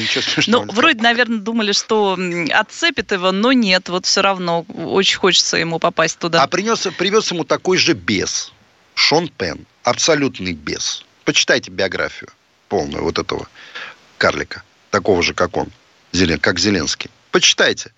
[0.48, 2.18] Но ну, вроде, наверное, думали, что
[2.54, 3.88] отцепит его, но нет.
[3.88, 6.44] Вот все равно очень хочется ему попасть туда.
[6.44, 8.52] А принес, привез ему такой же бес.
[8.96, 9.66] Шон Пен.
[9.84, 11.06] Абсолютный бес.
[11.24, 12.30] Почитайте биографию
[12.68, 13.48] полную вот этого
[14.18, 14.64] карлика.
[14.92, 15.70] Такого же, как он
[16.42, 17.10] как Зеленский.
[17.32, 17.92] Почитайте.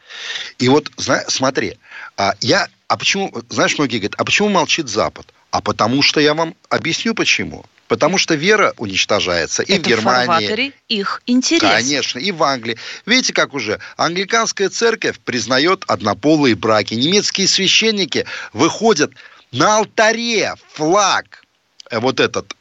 [0.60, 0.91] И вот,
[1.28, 1.78] смотри,
[2.17, 5.26] а я, а почему, знаешь, многие говорят, а почему молчит Запад?
[5.52, 7.65] А потому что я вам объясню почему.
[7.88, 10.74] Потому что вера уничтожается и Это в Германии.
[10.88, 11.69] их интерес.
[11.69, 12.78] Конечно, и в Англии.
[13.06, 16.93] Видите, как уже англиканская церковь признает однополые браки.
[16.93, 19.12] Немецкие священники выходят
[19.52, 21.43] на алтаре флаг
[21.89, 22.56] э, вот этот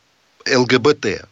[0.53, 1.25] ЛГБТ.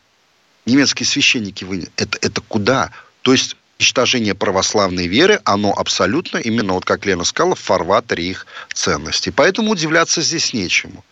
[0.64, 2.92] Немецкие священники вы это это куда?
[3.22, 8.46] То есть уничтожение православной веры, оно абсолютно, именно вот как Лена сказала, в фарватере их
[8.74, 9.30] ценностей.
[9.30, 11.04] Поэтому удивляться здесь нечему.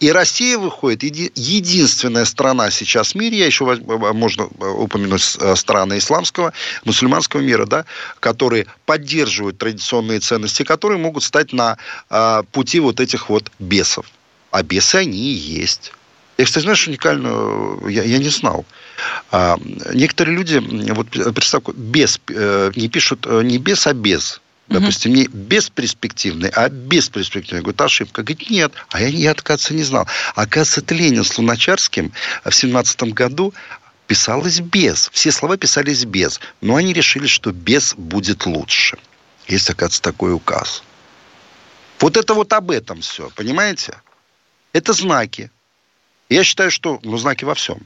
[0.00, 5.98] И Россия выходит, еди, единственная страна сейчас в мире, я еще можно упомянуть э, страны
[5.98, 6.52] исламского,
[6.84, 7.84] мусульманского мира, да,
[8.18, 11.78] которые поддерживают традиционные ценности, которые могут стать на
[12.10, 14.06] э, пути вот этих вот бесов.
[14.50, 15.92] А бесы они и есть.
[16.38, 18.64] Я, кстати, знаешь, уникально, я, я не знал.
[19.30, 19.58] А,
[19.92, 20.58] некоторые люди,
[20.92, 24.40] вот представь, без, э, не пишут э, не без, а без.
[24.68, 27.62] Допустим, не бесперспективный, а бесперспективный.
[27.62, 28.22] Говорит, ошибка.
[28.22, 28.72] Говорит, нет.
[28.90, 30.06] А я, я оказывается, не знал.
[30.34, 32.12] Оказывается, это Ленин с Луначарским
[32.44, 33.54] в семнадцатом году
[34.06, 35.08] писалось без.
[35.12, 36.38] Все слова писались без.
[36.60, 38.98] Но они решили, что без будет лучше.
[39.46, 40.82] Есть, оказывается, такой указ.
[42.00, 44.00] Вот это вот об этом все, понимаете?
[44.72, 45.50] Это знаки.
[46.28, 47.80] Я считаю, что ну, знаки во всем.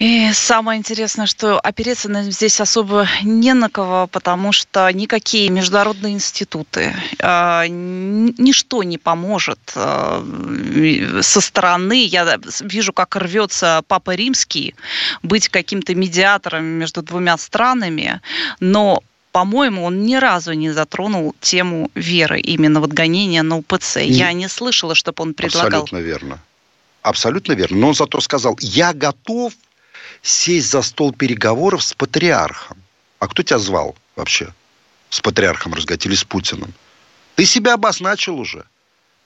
[0.00, 6.94] И самое интересное, что опереться здесь особо не на кого, потому что никакие международные институты,
[7.18, 12.02] э, ничто не поможет э, со стороны.
[12.06, 14.74] Я вижу, как рвется Папа Римский
[15.22, 18.22] быть каким-то медиатором между двумя странами,
[18.58, 23.96] но по-моему, он ни разу не затронул тему веры, именно вот гонения на УПЦ.
[23.96, 24.12] Не...
[24.12, 25.82] Я не слышала, чтобы он предлагал.
[25.82, 26.38] Абсолютно верно.
[27.02, 27.76] Абсолютно верно.
[27.76, 29.52] Но он зато сказал, я готов
[30.22, 32.78] сесть за стол переговоров с патриархом.
[33.18, 34.52] А кто тебя звал вообще
[35.08, 36.72] с патриархом разговаривать или с Путиным?
[37.36, 38.64] Ты себя обозначил уже.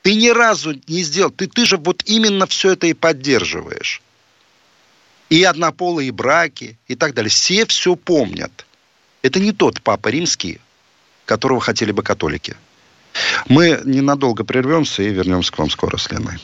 [0.02, 1.30] Ты ни разу не сделал.
[1.30, 4.02] Ты, ты же вот именно все это и поддерживаешь.
[5.30, 7.30] И однополые браки, и так далее.
[7.30, 8.66] Все все помнят.
[9.22, 10.61] Это не тот папа римский,
[11.24, 12.57] которого хотели бы католики.
[13.48, 16.38] Мы ненадолго прервемся и вернемся к вам скоро с Леной.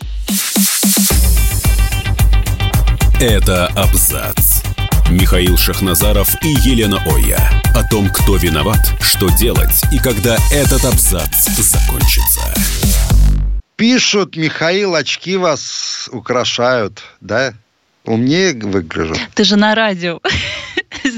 [3.21, 4.63] Это абзац.
[5.11, 7.51] Михаил Шахназаров и Елена Оя.
[7.75, 12.41] О том, кто виноват, что делать и когда этот абзац закончится.
[13.77, 17.53] Пишут, Михаил, очки вас украшают, да?
[18.07, 19.15] Умнее выгляжу.
[19.35, 20.21] Ты же на радио.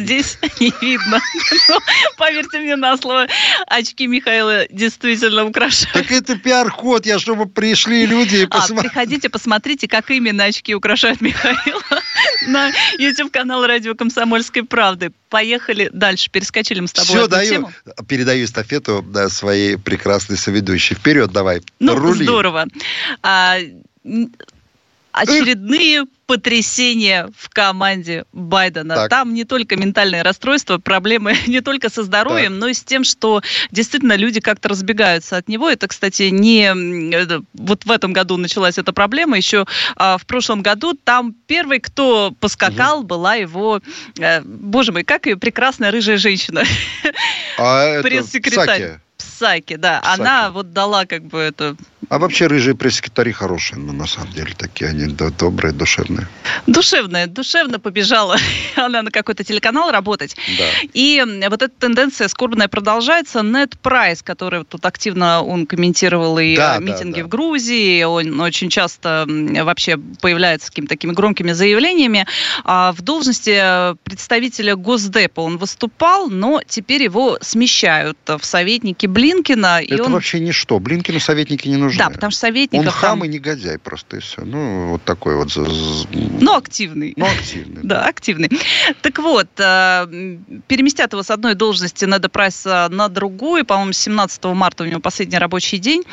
[0.03, 1.21] Здесь не видно.
[1.69, 1.79] Но,
[2.17, 3.27] поверьте мне на слово,
[3.67, 5.93] очки Михаила действительно украшают.
[5.93, 8.79] Так это пиар-ход, я чтобы пришли люди и посмотрели.
[8.79, 11.83] А, приходите, посмотрите, как именно очки украшают Михаила
[12.47, 15.13] на YouTube-канал «Радио Комсомольской правды».
[15.29, 17.73] Поехали дальше, перескочили мы с тобой Все, даю, тему.
[18.07, 20.95] передаю эстафету да, своей прекрасной соведущей.
[20.97, 22.25] Вперед давай, Ну, рули.
[22.25, 22.67] здорово.
[23.23, 23.57] А,
[25.13, 28.95] очередные потрясения в команде Байдена.
[28.95, 29.11] Так.
[29.11, 32.61] Там не только ментальные расстройства, проблемы не только со здоровьем, так.
[32.61, 35.69] но и с тем, что действительно люди как-то разбегаются от него.
[35.69, 36.73] Это, кстати, не
[37.53, 39.37] вот в этом году началась эта проблема.
[39.37, 43.09] Еще а, в прошлом году там первый, кто поскакал, угу.
[43.09, 43.81] была его,
[44.19, 46.65] а, боже мой, как и прекрасная рыжая женщина.
[47.59, 49.01] А Пресс-секретарь.
[49.43, 50.01] Псаки, да.
[50.01, 50.21] Псаки.
[50.21, 51.77] Она вот дала как бы это
[52.13, 56.29] а вообще рыжие пресс-секретари хорошие, но ну, на самом деле такие они добрые, душевные.
[56.67, 58.37] Душевная, душевно побежала
[58.77, 60.37] она на какой-то телеканал работать.
[60.59, 60.65] Да.
[60.93, 63.41] И вот эта тенденция скорбная продолжается.
[63.43, 67.25] Нет Прайс, который тут активно он комментировал и да, митинги да, да.
[67.25, 72.27] в Грузии, он очень часто вообще появляется какими-то такими громкими заявлениями.
[72.65, 79.83] А в должности представителя Госдепа он выступал, но теперь его смещают в советники Блинкина.
[79.83, 80.13] Это он...
[80.13, 80.79] вообще ничто.
[80.79, 81.99] Блинкину советники не нужны.
[81.99, 82.87] Да, потому что советников...
[82.87, 83.25] Он хам там...
[83.25, 84.43] и негодяй просто, и все.
[84.45, 85.49] Ну, вот такой вот...
[85.57, 87.15] Ну, активный.
[87.17, 87.83] Ну, активный.
[87.93, 88.51] Да, активный.
[89.03, 90.07] Так вот, э,
[90.67, 95.39] переместят его с одной должности Неда Прайса на другую, по-моему, 17 марта у него последний
[95.39, 96.05] рабочий день.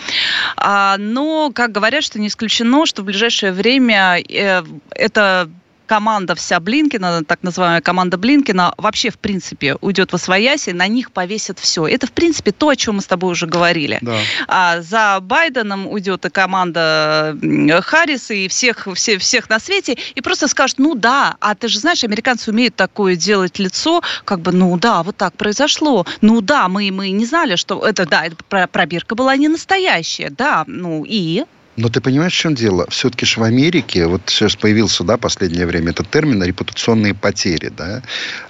[0.58, 5.50] А, но, как говорят, что не исключено, что в ближайшее время э, это
[5.90, 11.12] команда вся Блинкина, так называемая команда Блинкина, вообще, в принципе, уйдет во свояси, на них
[11.12, 11.88] повесят все.
[11.88, 13.98] Это, в принципе, то, о чем мы с тобой уже говорили.
[14.02, 14.16] Да.
[14.48, 17.36] А за Байденом уйдет и команда
[17.82, 21.80] Харриса, и всех, все, всех на свете, и просто скажут, ну да, а ты же
[21.80, 26.06] знаешь, американцы умеют такое делать лицо, как бы, ну да, вот так произошло.
[26.22, 30.66] Ну да, мы, мы не знали, что это, да, это пробирка была не настоящая, да,
[30.68, 31.46] ну и...
[31.80, 32.86] Но ты понимаешь, в чем дело?
[32.90, 38.02] Все-таки же в Америке, вот сейчас появился, да, последнее время этот термин репутационные потери, да.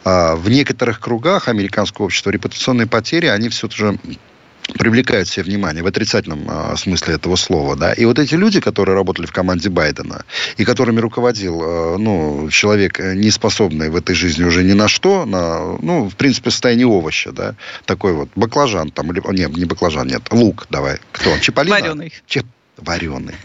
[0.04, 4.00] А в некоторых кругах американского общества репутационные потери, они все же
[4.80, 7.94] привлекают все внимание в отрицательном а, смысле этого слова, да.
[7.94, 10.26] И вот эти люди, которые работали в команде Байдена
[10.58, 14.88] и которыми руководил, а, ну, человек э, не способный в этой жизни уже ни на
[14.88, 17.54] что, на, ну, в принципе, состояние овоща, да,
[17.86, 21.80] такой вот баклажан там или не, не баклажан, нет, лук, давай, кто он, Чиполлино?
[21.80, 22.14] Вареный.
[22.26, 22.46] Чип,
[22.82, 23.36] вареный.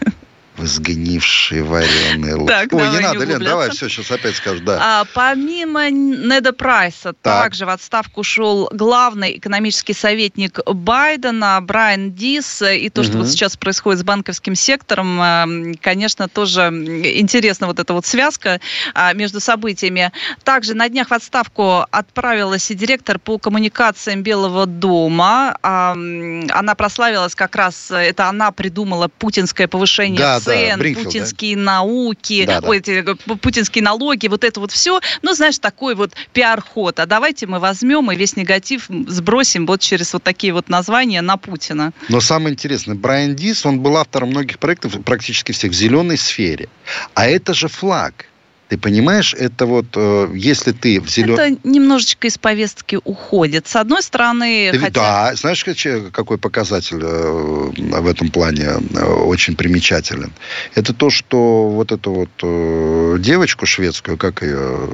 [0.57, 2.47] Сгнивший вареный лук.
[2.47, 4.79] Так, Ой, не надо, Лен, давай, все, сейчас опять скажу, да.
[4.81, 7.43] А, помимо Неда Прайса, так.
[7.43, 12.61] также в отставку ушел главный экономический советник Байдена Брайан Дис.
[12.61, 13.07] И то, угу.
[13.07, 15.45] что вот сейчас происходит с банковским сектором, а,
[15.81, 18.61] конечно, тоже интересна вот эта вот связка
[18.93, 20.11] а, между событиями.
[20.43, 25.57] Также на днях в отставку отправилась и директор по коммуникациям Белого дома.
[25.61, 31.61] Она прославилась как раз, это она придумала путинское повышение да, да, путинские да?
[31.61, 32.69] науки, да, да.
[32.69, 34.99] Ой, эти, э, путинские налоги, вот это вот все.
[35.21, 36.99] Ну, знаешь, такой вот пиар-ход.
[36.99, 41.37] А давайте мы возьмем и весь негатив сбросим вот через вот такие вот названия на
[41.37, 41.93] Путина.
[42.09, 46.69] Но самое интересное, Брайан Дис, он был автором многих проектов, практически всех, в зеленой сфере.
[47.13, 48.25] А это же флаг.
[48.67, 51.35] Ты понимаешь, это вот, э, если ты в зелен...
[51.35, 53.67] Это немножечко из повестки уходит.
[53.67, 54.71] С одной стороны...
[54.71, 55.01] Ты, хотя...
[55.01, 55.63] Да, знаешь,
[56.11, 60.33] какой показатель э, в этом плане э, очень примечателен?
[60.73, 64.89] Это то, что вот эту вот девочку шведскую, как ее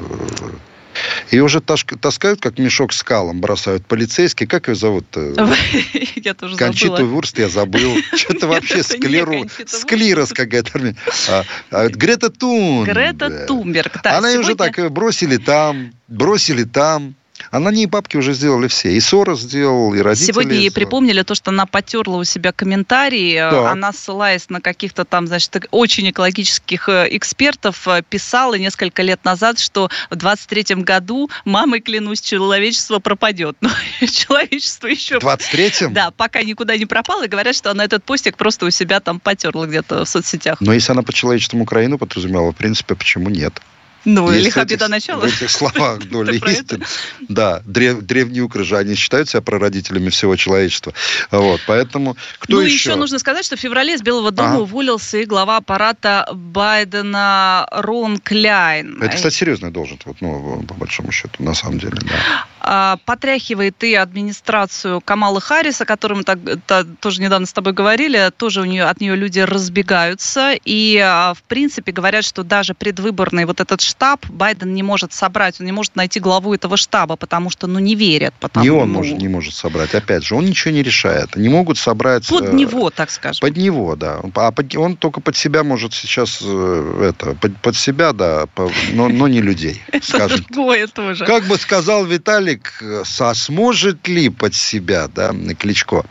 [1.31, 4.47] ее уже таскают, как мешок с калом, бросают полицейские.
[4.47, 5.05] Как ее зовут?
[6.15, 7.05] Я тоже Кончиту.
[7.05, 7.97] Вурст я забыл.
[8.15, 9.45] Что-то вообще склеру...
[9.65, 10.95] склероз какая-то.
[11.29, 12.95] А, а, Грета Тунберг.
[12.95, 17.15] Грета Тунберг, Она ее уже так бросили там, бросили там.
[17.49, 18.91] А на ней бабки уже сделали все.
[18.93, 20.27] И Сора сделал, и родители.
[20.27, 23.37] Сегодня ей припомнили то, что она потерла у себя комментарии.
[23.37, 23.71] Да.
[23.71, 29.59] Она, ссылаясь на каких-то там, значит, очень экологических э, экспертов, э, писала несколько лет назад,
[29.59, 33.57] что в 23-м году, мамой клянусь, человечество пропадет.
[33.61, 33.69] Но
[34.07, 35.19] человечество еще...
[35.19, 35.93] В 23-м?
[35.93, 37.25] Да, пока никуда не пропало.
[37.25, 40.57] И говорят, что она этот постик просто у себя там потерла где-то в соцсетях.
[40.61, 43.61] Но если она по человечеству Украину подразумевала, в принципе, почему нет?
[44.05, 45.21] Ну, Есть лиха беда начала.
[45.21, 46.85] В этих словах доля истины.
[47.29, 50.93] Да, древ, древние укрыжане считают себя прародителями всего человечества.
[51.29, 52.73] Вот, поэтому кто ну, еще?
[52.73, 54.61] еще нужно сказать, что в феврале из Белого дома ага.
[54.61, 59.01] уволился и глава аппарата Байдена Рон Кляйн.
[59.01, 62.45] Это, кстати, серьезная должность, вот, ну, по большому счету, на самом деле, да.
[62.63, 66.37] А, потряхивает и администрацию Камала Харриса, о которой мы так,
[66.67, 70.53] та, тоже недавно с тобой говорили, тоже у нее, от нее люди разбегаются.
[70.63, 75.59] И, а, в принципе, говорят, что даже предвыборный вот этот штаб Байден не может собрать,
[75.59, 78.33] он не может найти главу этого штаба, потому что, ну, не верят.
[78.39, 79.93] Потому, не он ну, может, не может собрать.
[79.93, 81.35] Опять же, он ничего не решает.
[81.35, 82.27] Не могут собрать...
[82.27, 83.41] Под э, него, так скажем.
[83.41, 84.21] Под него, да.
[84.35, 88.71] А под, он только под себя может сейчас э, это, под, под себя, да, по,
[88.93, 90.45] но, но не людей, скажем.
[90.49, 91.25] другое тоже.
[91.25, 96.05] Как бы сказал Виталик, э, сможет ли под себя, да, Кличко.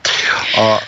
[0.59, 0.81] А,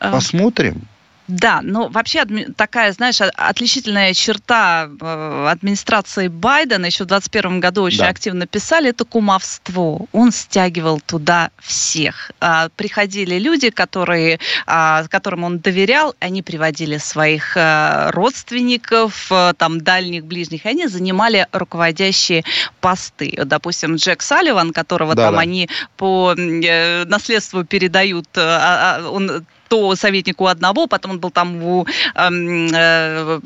[0.00, 0.12] а.
[0.12, 0.88] Посмотрим.
[1.26, 8.00] Да, но вообще такая, знаешь, отличительная черта э, администрации Байдена еще в 2021 году очень
[8.00, 8.08] да.
[8.08, 10.06] активно писали, это кумовство.
[10.12, 12.30] Он стягивал туда всех.
[12.40, 19.80] А, приходили люди, которые, а, которым он доверял, они приводили своих а, родственников, а, там,
[19.80, 22.44] дальних, ближних, и они занимали руководящие
[22.82, 23.32] посты.
[23.46, 25.40] Допустим, Джек Салливан, которого да, там да.
[25.40, 31.62] они по э, наследству передают, а, он то советник у одного, потом он был там
[31.62, 33.40] у, эм, э,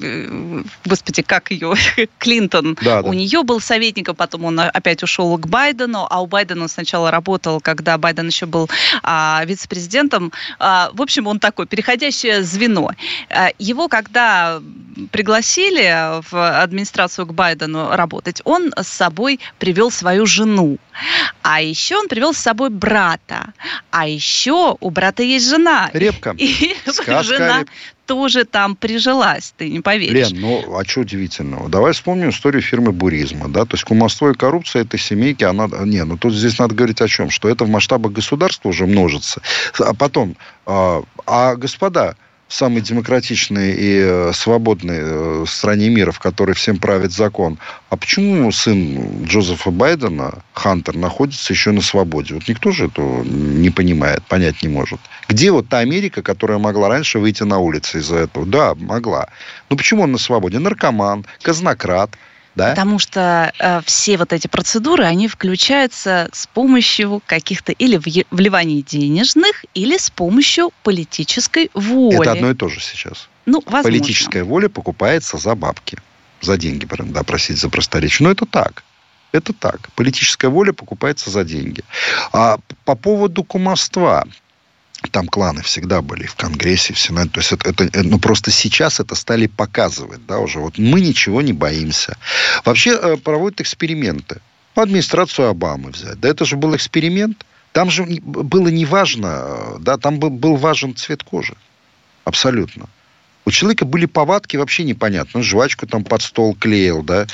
[0.85, 1.75] господи, как ее,
[2.19, 3.09] Клинтон, да, да.
[3.09, 7.11] у нее был советником, потом он опять ушел к Байдену, а у Байдена он сначала
[7.11, 8.69] работал, когда Байден еще был
[9.03, 10.33] э, вице-президентом.
[10.59, 12.91] Э, в общем, он такой переходящее звено.
[13.29, 14.61] Э, его, когда
[15.11, 20.79] пригласили в администрацию к Байдену работать, он с собой привел свою жену.
[21.43, 23.53] А еще он привел с собой брата.
[23.91, 25.91] А еще у брата есть жена.
[26.09, 26.35] Репка.
[26.39, 27.69] И Сказка жена реп...
[28.07, 30.31] тоже там прижилась, ты не поверишь.
[30.31, 31.69] Лен, ну а что удивительного?
[31.69, 33.49] Давай вспомним историю фирмы Буризма.
[33.49, 33.65] Да?
[33.65, 35.69] То есть кумовство и коррупция этой семейки, она...
[35.85, 37.31] Не, ну тут здесь надо говорить о чем?
[37.31, 39.43] Что это в масштабах государства уже множится.
[39.79, 42.17] А потом, а, а господа,
[42.49, 47.59] самой демократичной и э, свободной э, стране мира, в которой всем правит закон.
[47.91, 52.35] А почему сын Джозефа Байдена, Хантер, находится еще на свободе?
[52.35, 54.99] Вот никто же этого не понимает, понять не может.
[55.29, 58.47] Где вот та Америка, которая могла раньше выйти на улицы из-за этого?
[58.47, 59.29] Да, могла.
[59.69, 60.59] Но почему он на свободе?
[60.59, 62.11] Наркоман, казнократ–
[62.55, 62.71] да?
[62.71, 69.65] Потому что э, все вот эти процедуры, они включаются с помощью каких-то или вливаний денежных,
[69.75, 72.21] или с помощью политической воли.
[72.21, 73.29] Это одно и то же сейчас.
[73.47, 73.91] Ну, возможно.
[73.91, 75.99] Политическая воля покупается за бабки,
[76.41, 78.27] за деньги, да, просить за просторечие.
[78.27, 78.85] Но это так.
[79.33, 79.91] Это так.
[79.95, 81.83] Политическая воля покупается за деньги.
[82.33, 84.25] А по поводу кумовства
[85.11, 87.31] там кланы всегда были в Конгрессе, в Сенате.
[87.31, 90.59] То есть это, это, ну, просто сейчас это стали показывать, да, уже.
[90.59, 92.17] Вот мы ничего не боимся.
[92.65, 94.41] Вообще э, проводят эксперименты.
[94.77, 96.19] Ну, администрацию Обамы взять.
[96.21, 97.45] Да это же был эксперимент.
[97.73, 101.55] Там же было не важно, э, да, там был, был важен цвет кожи.
[102.25, 102.89] Абсолютно.
[103.49, 105.39] У человека были повадки вообще непонятно.
[105.39, 107.27] Он жвачку там под стол клеил, да.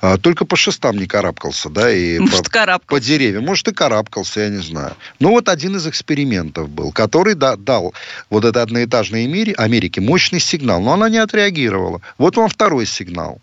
[0.00, 1.92] А, только по шестам не карабкался, да.
[1.92, 2.88] И Может, по, карабкался.
[2.88, 3.44] по деревьям.
[3.44, 4.96] Может, и карабкался, я не знаю.
[5.20, 7.92] Ну, вот один из экспериментов был, который да, дал
[8.30, 9.24] вот этой одноэтажной
[9.58, 10.80] Америке мощный сигнал.
[10.80, 12.00] Но она не отреагировала.
[12.16, 13.38] Вот вам второй сигнал.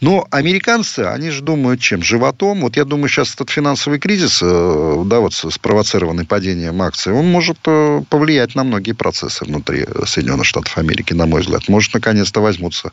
[0.00, 2.02] Но американцы, они же думают чем?
[2.02, 2.60] Животом.
[2.60, 7.58] Вот я думаю, сейчас этот финансовый кризис, э, да, вот спровоцированный падением акций, он может
[7.66, 11.68] э, повлиять на многие процессы внутри Соединенных Штатов Америки, на мой взгляд.
[11.68, 12.92] Может, наконец-то возьмутся,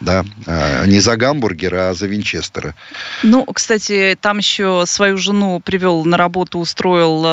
[0.00, 2.74] да, э, не за гамбургеры, а за винчестеры.
[3.22, 7.24] Ну, кстати, там еще свою жену привел на работу, устроил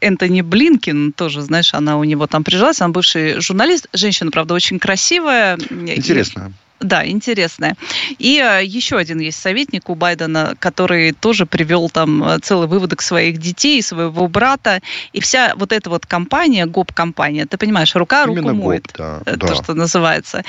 [0.00, 4.78] Энтони Блинкин, тоже, знаешь, она у него там прижилась, она бывший журналист, женщина, правда, очень
[4.78, 5.58] красивая.
[5.70, 6.52] Интересно.
[6.84, 7.76] Да, интересное.
[8.18, 13.00] И э, еще один есть советник у Байдена, который тоже привел там э, целый выводок
[13.00, 14.80] своих детей, своего брата.
[15.14, 18.82] И вся вот эта вот компания, ГОП-компания, ты понимаешь, рука руку Именно моет.
[18.82, 19.54] ГОП, да, э, то, да.
[19.54, 20.44] что называется.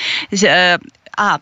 [1.17, 1.39] А,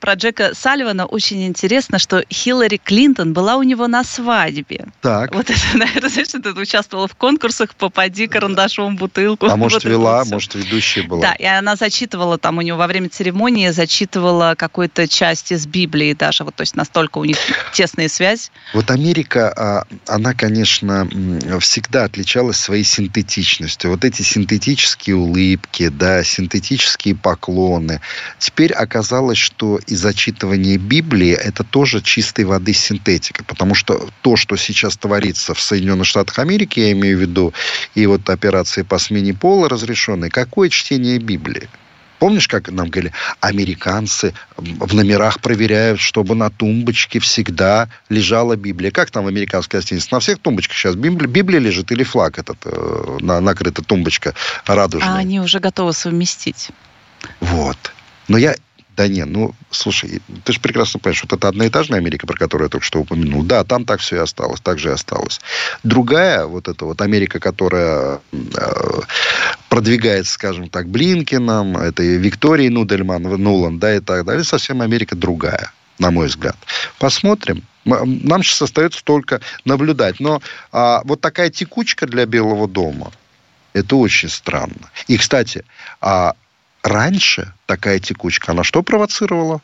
[0.00, 4.86] про Джека Салливана очень интересно, что Хиллари Клинтон была у него на свадьбе.
[5.00, 5.34] Так.
[5.34, 9.46] Вот это, наверное, знаешь, ты участвовала в конкурсах «Попади карандашом в бутылку».
[9.46, 11.22] А может, вот вела, может, ведущая была.
[11.22, 16.12] Да, и она зачитывала там у него во время церемонии, зачитывала какую-то часть из Библии
[16.12, 17.38] даже, вот, то есть настолько у них
[17.72, 18.50] тесная связь.
[18.72, 21.08] Вот Америка, а, она, конечно,
[21.60, 23.90] всегда отличалась своей синтетичностью.
[23.90, 28.00] Вот эти синтетические улыбки, да, синтетические поклоны.
[28.38, 33.44] Теперь оказалось, что что и зачитывание Библии– это тоже чистой воды синтетика.
[33.44, 37.54] Потому что то, что сейчас творится в Соединенных Штатах Америки, я имею в виду,
[37.94, 41.68] и вот операции по смене пола разрешенные, какое чтение Библии?
[42.18, 48.90] Помнишь, как нам говорили, американцы в номерах проверяют, чтобы на тумбочке всегда лежала Библия.
[48.90, 50.08] Как там в американской гостинице?
[50.10, 54.34] На всех тумбочках сейчас Библия, Библия лежит или флаг этот, э, на, накрыта тумбочка
[54.66, 55.14] радужная?
[55.14, 56.70] А они уже готовы совместить.
[57.40, 57.78] Вот.
[58.28, 58.54] Но я
[58.96, 62.70] да не, ну, слушай, ты же прекрасно понимаешь, вот это одноэтажная Америка, про которую я
[62.70, 63.42] только что упомянул.
[63.42, 65.40] Да, там так все и осталось, так же и осталось.
[65.82, 69.00] Другая, вот эта вот Америка, которая э,
[69.68, 75.16] продвигается, скажем так, Блинкином, это и Викторией Нудельман, Нулан, да, и так далее, совсем Америка
[75.16, 76.56] другая, на мой взгляд.
[76.98, 77.64] Посмотрим.
[77.84, 80.18] Нам сейчас остается только наблюдать.
[80.20, 80.40] Но
[80.72, 83.12] а, вот такая текучка для Белого дома,
[83.74, 84.90] это очень странно.
[85.06, 85.64] И, кстати,
[86.00, 86.34] а
[86.84, 89.60] раньше такая текучка, она что провоцировала?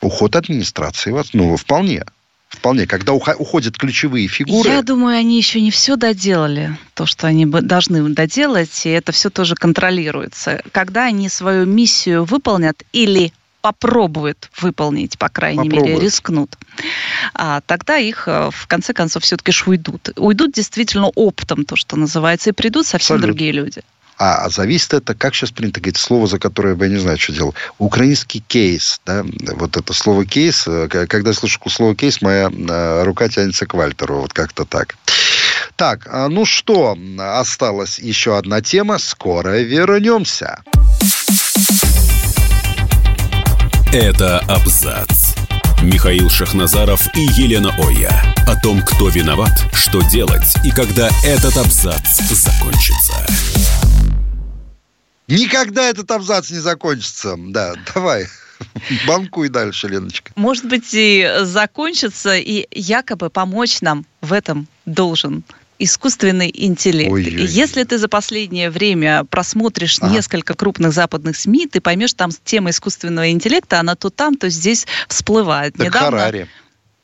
[0.00, 1.14] Уход администрации.
[1.32, 2.04] Ну, вполне.
[2.48, 4.70] Вполне, когда уходят ключевые фигуры.
[4.70, 9.30] Я думаю, они еще не все доделали, то, что они должны доделать, и это все
[9.30, 10.62] тоже контролируется.
[10.72, 15.96] Когда они свою миссию выполнят или попробуют выполнить, по крайней попробуют.
[15.96, 16.56] мере, рискнут,
[17.34, 20.10] а тогда их э, в конце концов все-таки ж уйдут.
[20.14, 23.26] Уйдут действительно оптом, то, что называется, и придут совсем Абсолютно.
[23.26, 23.82] другие люди.
[24.18, 27.32] А, а зависит это, как сейчас принято говорить, слово, за которое я не знаю, что
[27.32, 27.54] делал.
[27.78, 29.24] Украинский кейс, да,
[29.54, 33.74] вот это слово кейс, э, когда я слышу слово кейс, моя э, рука тянется к
[33.74, 34.96] Вальтеру, вот как-то так.
[35.76, 40.62] Так, а, ну что, осталась еще одна тема, скоро вернемся.
[43.92, 45.34] Это абзац.
[45.82, 48.34] Михаил Шахназаров и Елена Оя.
[48.46, 53.26] О том, кто виноват, что делать и когда этот абзац закончится.
[55.28, 57.34] Никогда этот абзац не закончится.
[57.36, 58.28] Да, давай.
[59.06, 60.32] Банкуй дальше, Леночка.
[60.36, 65.44] Может быть, и закончится, и якобы помочь нам в этом должен
[65.78, 67.10] искусственный интеллект.
[67.10, 67.46] Ой-ой-ой.
[67.46, 70.12] Если ты за последнее время просмотришь ага.
[70.12, 74.86] несколько крупных западных СМИ, ты поймешь, там тема искусственного интеллекта, она то там, то здесь
[75.08, 75.74] всплывает.
[75.74, 76.18] Так Недавно...
[76.18, 76.48] Харари.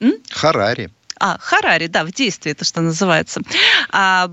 [0.01, 0.15] М?
[0.31, 0.91] Харари.
[1.25, 3.43] А, Харари, да, в действии, это что называется.
[3.91, 4.29] А,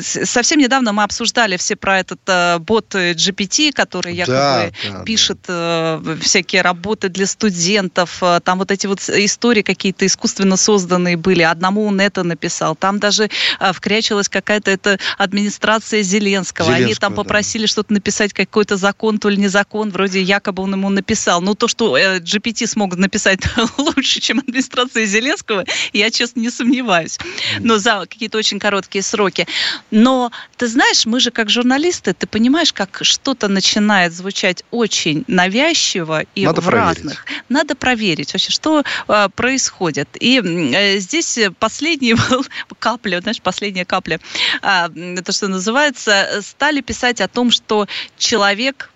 [0.00, 5.40] совсем недавно мы обсуждали все про этот а, бот GPT, который якобы да, да, пишет.
[5.48, 8.22] А, всякие работы для студентов.
[8.22, 11.42] А, там вот эти вот истории какие-то искусственно созданные были.
[11.42, 12.76] Одному он это написал.
[12.76, 16.64] Там даже а, вкрячилась какая-то это администрация Зеленского.
[16.64, 17.68] Зеленского Они там попросили да.
[17.68, 19.90] что-то написать, какой-то закон, то ли не закон.
[19.90, 21.42] Вроде якобы он ему написал.
[21.42, 23.40] Но то, что э, GPT смог написать
[23.76, 27.18] лучше, чем администрация Зеленского, я я, честно, не сомневаюсь.
[27.60, 29.46] Но за какие-то очень короткие сроки.
[29.90, 36.22] Но, ты знаешь, мы же как журналисты, ты понимаешь, как что-то начинает звучать очень навязчиво
[36.34, 36.96] и Надо в проверить.
[36.98, 37.26] разных.
[37.48, 40.08] Надо проверить вообще, что э, происходит.
[40.20, 42.46] И э, здесь последний был
[42.78, 44.20] капля, знаешь, последняя капля,
[44.62, 44.88] э,
[45.18, 47.86] это что называется, стали писать о том, что
[48.18, 48.90] человек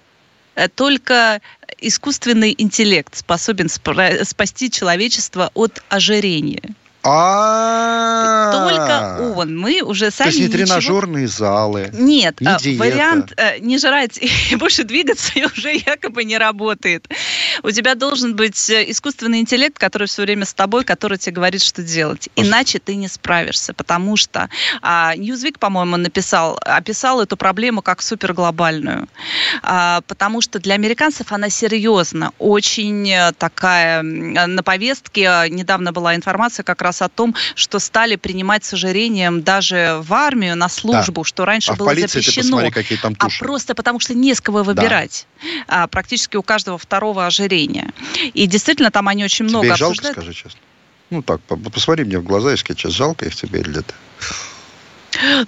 [0.55, 1.41] э, только
[1.81, 6.63] искусственный интеллект способен спасти человечество от ожирения.
[7.03, 9.57] А Только он.
[9.57, 11.89] Мы уже сами То есть не тренажерные залы.
[11.95, 14.19] Нет, не а, вариант э, не жрать
[14.51, 17.09] и больше двигаться уже якобы не работает.
[17.63, 21.63] У тебя должен быть э, искусственный интеллект, который все время с тобой, который тебе говорит,
[21.63, 22.29] что делать.
[22.37, 24.51] Иначе ты не справишься, потому что
[24.83, 29.09] а, Newsweek, по-моему, написал, описал эту проблему как суперглобальную.
[29.63, 35.47] А, потому что для американцев она серьезна, очень э, такая на повестке.
[35.49, 40.13] Недавно была информация как раз раз о том, что стали принимать с ожирением даже в
[40.13, 41.29] армию на службу, да.
[41.29, 42.43] что раньше а было полиции запрещено.
[42.43, 45.27] Ты посмотри, какие там а просто потому, что не с кого выбирать.
[45.69, 45.85] Да.
[45.85, 47.93] А, практически у каждого второго ожирения.
[48.35, 50.17] И действительно, там они очень тебе много жалко, обсуждают.
[50.17, 50.61] скажи честно?
[51.11, 51.41] Ну так,
[51.73, 53.95] посмотри мне в глаза и скажи, сейчас жалко их тебе или это?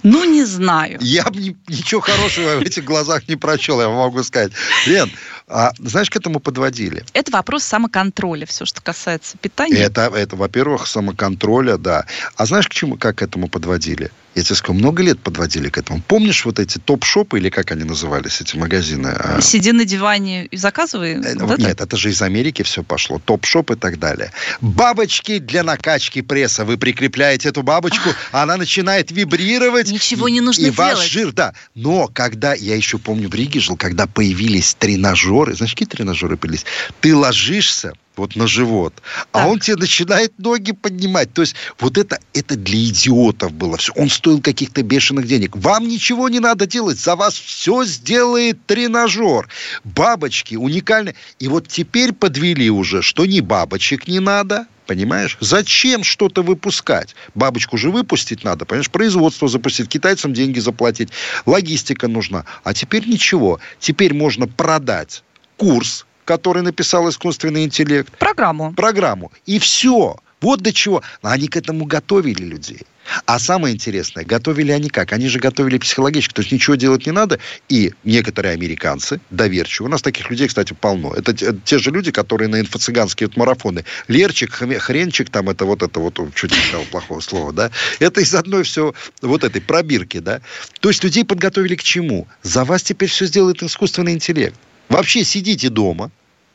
[0.03, 0.97] Ну, не знаю.
[1.01, 4.51] Я бы ничего хорошего в этих глазах не прочел, я могу сказать.
[4.85, 5.09] Лен,
[5.53, 7.05] а знаешь, к этому подводили?
[7.13, 9.77] Это вопрос самоконтроля, все, что касается питания.
[9.77, 12.05] Это, это во-первых, самоконтроля, да.
[12.35, 14.11] А знаешь, к чему, как к этому подводили?
[14.35, 16.01] Я тебе скажу, много лет подводили к этому.
[16.01, 19.09] Помнишь вот эти топ-шопы, или как они назывались, эти магазины?
[19.09, 19.39] А?
[19.41, 21.21] Сиди на диване и заказывай?
[21.23, 21.83] Э, вот нет, это?
[21.83, 23.21] это же из Америки все пошло.
[23.23, 24.31] Топ-шоп и так далее.
[24.59, 26.65] Бабочки для накачки пресса.
[26.65, 29.91] Вы прикрепляете эту бабочку, а она начинает вибрировать.
[29.91, 30.77] Ничего не нужно и делать.
[30.77, 31.53] И ваш жир, да.
[31.75, 36.65] Но когда, я еще помню, в Риге жил, когда появились тренажеры, знаешь, какие тренажеры появились?
[37.01, 38.93] Ты ложишься, вот на живот,
[39.31, 39.43] а так.
[39.43, 41.33] а он тебе начинает ноги поднимать.
[41.33, 43.91] То есть вот это, это для идиотов было все.
[43.93, 45.55] Он стоил каких-то бешеных денег.
[45.55, 49.47] Вам ничего не надо делать, за вас все сделает тренажер.
[49.83, 51.15] Бабочки уникальные.
[51.39, 55.37] И вот теперь подвели уже, что ни бабочек не надо, Понимаешь?
[55.39, 57.15] Зачем что-то выпускать?
[57.35, 58.91] Бабочку же выпустить надо, понимаешь?
[58.91, 61.07] Производство запустить, китайцам деньги заплатить,
[61.45, 62.43] логистика нужна.
[62.65, 63.61] А теперь ничего.
[63.79, 65.23] Теперь можно продать
[65.63, 68.11] курс, который написал искусственный интеллект.
[68.17, 68.73] Программу.
[68.73, 69.31] Программу.
[69.45, 70.17] И все.
[70.41, 71.01] Вот до чего.
[71.21, 72.81] Они к этому готовили людей.
[73.25, 75.13] А самое интересное, готовили они как?
[75.13, 77.39] Они же готовили психологически, то есть ничего делать не надо.
[77.69, 79.87] И некоторые американцы доверчивы.
[79.87, 81.13] У нас таких людей, кстати, полно.
[81.13, 83.85] Это те, те же люди, которые на инфо-цыганские вот марафоны.
[84.09, 87.71] Лерчик, хренчик, там это вот это вот, чуть не сказал плохого слова, да?
[87.99, 90.41] Это из одной все, вот этой пробирки, да?
[90.81, 92.27] То есть людей подготовили к чему?
[92.41, 94.59] За вас теперь все сделает искусственный интеллект.
[94.89, 96.11] Вообще сидите дома,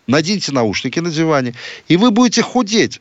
[0.06, 1.54] наденьте наушники на диване,
[1.88, 3.00] и вы будете худеть.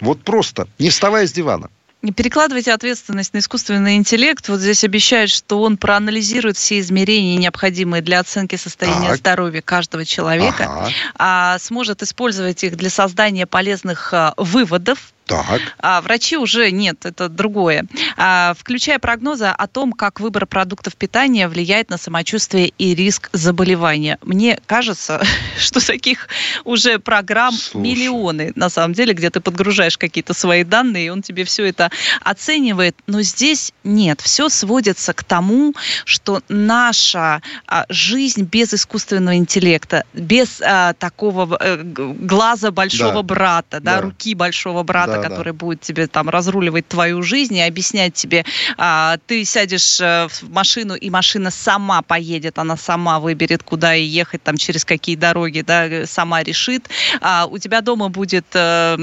[0.00, 1.70] Вот просто, не вставая с дивана.
[2.02, 4.48] Не перекладывайте ответственность на искусственный интеллект.
[4.48, 9.18] Вот здесь обещают, что он проанализирует все измерения, необходимые для оценки состояния так.
[9.18, 10.90] здоровья каждого человека, ага.
[11.16, 15.60] а сможет использовать их для создания полезных а, выводов, так.
[15.78, 17.86] А врачи уже нет, это другое.
[18.16, 24.18] А, включая прогнозы о том, как выбор продуктов питания влияет на самочувствие и риск заболевания.
[24.22, 25.22] Мне кажется,
[25.58, 26.28] что таких
[26.64, 27.76] уже программ Слушай.
[27.82, 31.90] миллионы, на самом деле, где ты подгружаешь какие-то свои данные, и он тебе все это
[32.20, 32.96] оценивает.
[33.06, 34.20] Но здесь нет.
[34.20, 35.74] Все сводится к тому,
[36.04, 43.22] что наша а, жизнь без искусственного интеллекта, без а, такого а, глаза большого да.
[43.22, 45.58] брата, да, да, руки большого брата, да, который да.
[45.58, 48.44] будет тебе там разруливать твою жизнь и объяснять тебе,
[48.76, 54.04] а, ты сядешь э, в машину, и машина сама поедет, она сама выберет, куда и
[54.04, 56.88] ехать, там, через какие дороги, да, сама решит.
[57.20, 58.96] А, у тебя дома будет а,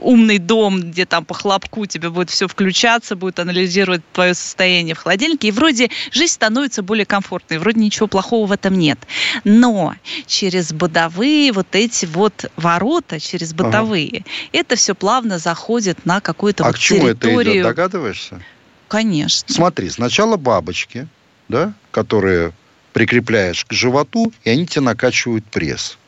[0.00, 4.98] умный дом, где там по хлопку тебе будет все включаться, будет анализировать твое состояние в
[4.98, 8.98] холодильнике, и вроде жизнь становится более комфортной, вроде ничего плохого в этом нет.
[9.44, 9.94] Но
[10.26, 14.24] через бытовые вот эти вот ворота, через бытовые, ага.
[14.52, 17.40] это все плавно заходит на какую-то а вот к чему территорию.
[17.40, 18.42] это идет, догадываешься?
[18.88, 19.54] Конечно.
[19.54, 21.06] Смотри, сначала бабочки,
[21.48, 22.52] да, которые
[22.94, 25.98] прикрепляешь к животу, и они тебе накачивают пресс.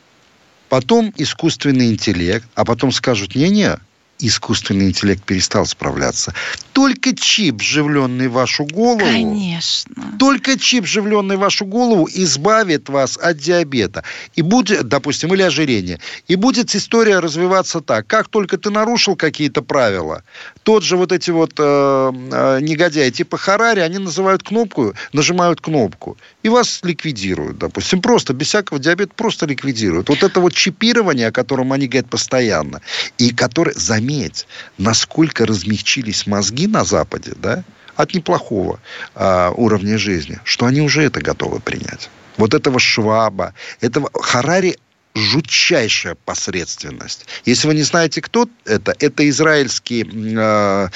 [0.67, 3.77] Потом искусственный интеллект, а потом скажут, не-не,
[4.21, 6.33] искусственный интеллект перестал справляться.
[6.73, 8.99] Только чип, вживленный в вашу голову...
[8.99, 10.15] Конечно.
[10.19, 14.03] Только чип, вживленный в вашу голову, избавит вас от диабета.
[14.35, 15.99] И будет, допустим, или ожирения.
[16.27, 18.07] И будет история развиваться так.
[18.07, 20.23] Как только ты нарушил какие-то правила,
[20.63, 26.17] тот же вот эти вот э, э, негодяи типа Харари, они называют кнопку, нажимают кнопку.
[26.43, 28.01] И вас ликвидируют, допустим.
[28.01, 30.09] Просто, без всякого диабета, просто ликвидируют.
[30.09, 32.81] Вот это вот чипирование, о котором они говорят постоянно,
[33.17, 34.47] и которое, заметьте, заметь,
[34.77, 37.63] насколько размягчились мозги на Западе, да,
[37.95, 38.79] от неплохого
[39.15, 42.09] э, уровня жизни, что они уже это готовы принять.
[42.37, 44.77] Вот этого Шваба, этого Харари
[45.13, 47.25] жутчайшая посредственность.
[47.45, 50.87] Если вы не знаете, кто это, это израильский э,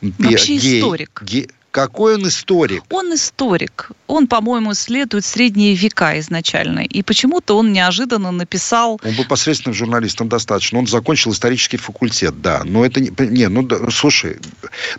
[0.00, 1.22] Вообще гей, историк.
[1.24, 2.82] Гей, какой он историк?
[2.90, 3.90] Он историк.
[4.08, 6.80] Он, по-моему, исследует средние века изначально.
[6.80, 9.00] И почему-то он неожиданно написал...
[9.04, 10.80] Он был посредственным журналистом достаточно.
[10.80, 12.62] Он закончил исторический факультет, да.
[12.64, 13.12] Но это не...
[13.28, 14.38] не ну, да, слушай,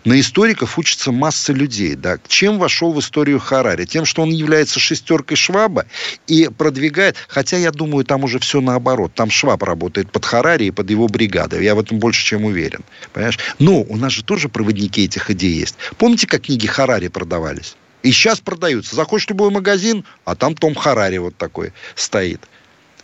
[0.06, 2.18] на историков учится масса людей, да.
[2.26, 3.84] Чем вошел в историю Харари?
[3.84, 5.84] Тем, что он является шестеркой Шваба
[6.26, 7.16] и продвигает...
[7.28, 9.12] Хотя, я думаю, там уже все наоборот.
[9.14, 11.62] Там Шваб работает под Харари и под его бригадой.
[11.62, 12.80] Я в этом больше чем уверен.
[13.12, 13.38] Понимаешь?
[13.58, 15.76] Но у нас же тоже проводники этих идей есть.
[15.98, 17.76] Помните, как книги Харари продавались?
[18.02, 18.96] И сейчас продаются.
[18.96, 22.40] Заходишь в любой магазин, а там Том Харари вот такой стоит.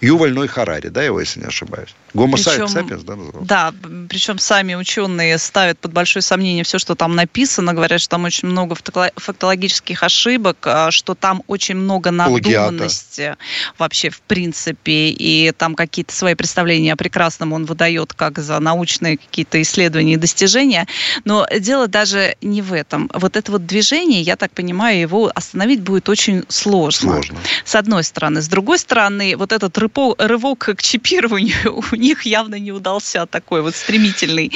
[0.01, 1.95] Юваль Ной Харари, да, его, если не ошибаюсь.
[2.15, 3.49] Гомо причем, сапиенс, да, назывался?
[3.49, 3.75] Да,
[4.09, 8.49] причем сами ученые ставят под большое сомнение все, что там написано, говорят, что там очень
[8.49, 8.77] много
[9.17, 13.39] фактологических ошибок, а, что там очень много надуманности Плагиата.
[13.77, 19.19] вообще в принципе, и там какие-то свои представления о прекрасном он выдает как за научные
[19.19, 20.87] какие-то исследования и достижения.
[21.25, 23.11] Но дело даже не в этом.
[23.13, 27.13] Вот это вот движение, я так понимаю, его остановить будет очень сложно.
[27.13, 27.39] Сложно.
[27.65, 28.41] С одной стороны.
[28.41, 29.77] С другой стороны, вот этот
[30.19, 34.53] рывок к чипированию у них явно не удался такой вот стремительный.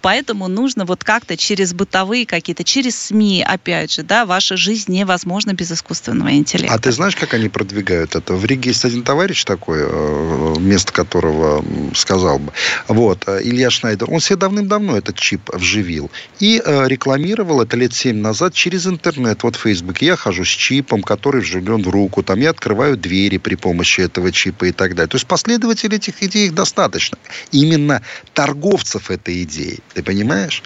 [0.00, 5.52] Поэтому нужно вот как-то через бытовые какие-то, через СМИ, опять же, да, ваша жизнь невозможна
[5.52, 6.74] без искусственного интеллекта.
[6.74, 8.34] А ты знаешь, как они продвигают это?
[8.34, 11.64] В Риге есть один товарищ такой, э, место которого
[11.94, 12.52] сказал бы.
[12.88, 14.10] Вот, э, Илья Шнайдер.
[14.10, 16.10] Он себе давным-давно этот чип вживил.
[16.40, 19.42] И э, рекламировал это лет семь назад через интернет.
[19.42, 20.06] Вот в Фейсбуке.
[20.06, 22.22] Я хожу с чипом, который вживлен в руку.
[22.22, 25.08] Там я открываю двери при помощи этого чипа и так далее.
[25.08, 27.18] То есть последователей этих идей достаточно.
[27.52, 28.02] Именно
[28.32, 29.80] торговцев этой идеей.
[29.94, 30.62] Ты понимаешь?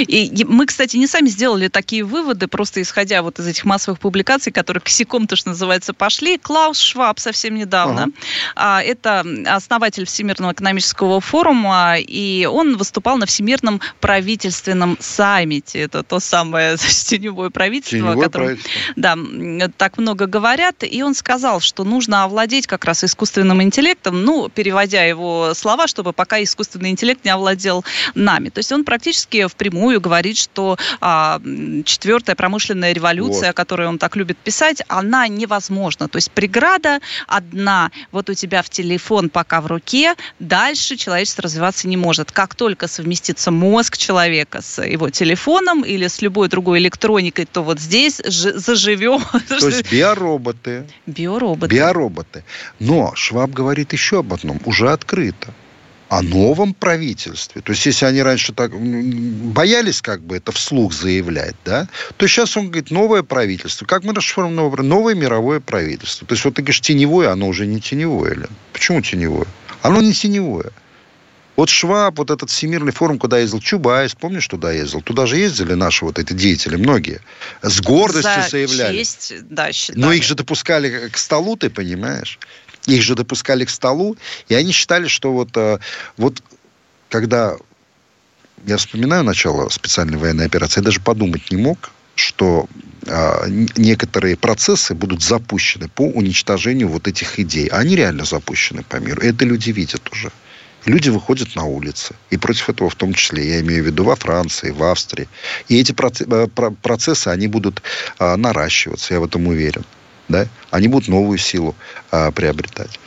[0.00, 4.52] И мы, кстати, не сами сделали такие выводы, просто исходя вот из этих массовых публикаций,
[4.52, 6.38] которые косяком, то, что называется, пошли.
[6.38, 8.08] Клаус Шваб совсем недавно.
[8.54, 8.82] Ага.
[8.82, 15.80] Это основатель Всемирного экономического форума, и он выступал на Всемирном правительственном саммите.
[15.80, 16.76] Это то самое
[17.06, 18.92] теневое правительство, теневое о котором правительство.
[18.96, 19.16] Да,
[19.76, 20.82] так много говорят.
[20.82, 26.12] И он сказал, что нужно овладеть как раз искусственным интеллектом, ну, переводя его слова, чтобы
[26.12, 27.84] пока искусственный интеллект не овладел
[28.14, 28.48] нами.
[28.48, 31.40] То есть он практически впрямую говорит, что а,
[31.84, 33.50] четвертая промышленная революция, вот.
[33.50, 36.08] о которой он так любит писать, она невозможна.
[36.08, 41.88] То есть преграда одна, вот у тебя в телефон пока в руке, дальше человечество развиваться
[41.88, 42.32] не может.
[42.32, 47.80] Как только совместится мозг человека с его телефоном или с любой другой электроникой, то вот
[47.80, 49.22] здесь заживем.
[49.48, 50.86] То есть биороботы.
[51.06, 51.74] Биороботы.
[51.74, 52.44] Биороботы.
[52.78, 55.52] Но Шваб говорит еще об одном, уже открыто
[56.12, 57.62] о новом правительстве.
[57.62, 61.88] То есть, если они раньше так боялись как бы это вслух заявлять, да,
[62.18, 63.86] то сейчас он говорит, новое правительство.
[63.86, 64.82] Как мы расшифруем новое?
[64.82, 66.26] Новое мировое правительство.
[66.26, 68.34] То есть, вот ты говоришь, теневое, оно уже не теневое.
[68.34, 68.50] Лен.
[68.74, 69.46] Почему теневое?
[69.80, 70.72] Оно не теневое.
[71.56, 75.00] Вот Шваб, вот этот Всемирный форум, куда ездил Чубайс, помнишь, туда ездил?
[75.00, 77.20] Туда же ездили наши вот эти деятели, многие.
[77.62, 78.98] С гордостью За заявляли.
[78.98, 79.98] Честь, да, считали.
[79.98, 82.38] Но их же допускали к столу, ты понимаешь?
[82.86, 84.16] Их же допускали к столу,
[84.48, 85.78] и они считали, что вот, э,
[86.16, 86.42] вот
[87.08, 87.56] когда
[88.66, 92.68] я вспоминаю начало специальной военной операции, я даже подумать не мог, что
[93.06, 97.66] а, некоторые процессы будут запущены по уничтожению вот этих идей.
[97.68, 99.20] Они реально запущены по миру.
[99.20, 100.30] Это люди видят уже.
[100.84, 102.14] Люди выходят на улицы.
[102.30, 105.28] И против этого в том числе, я имею в виду во Франции, в Австрии.
[105.68, 106.48] И эти э,
[106.82, 107.82] процессы, они будут
[108.18, 109.84] а, наращиваться, я в этом уверен.
[110.32, 110.48] Да?
[110.70, 111.76] Они будут новую силу
[112.10, 112.98] а, приобретать.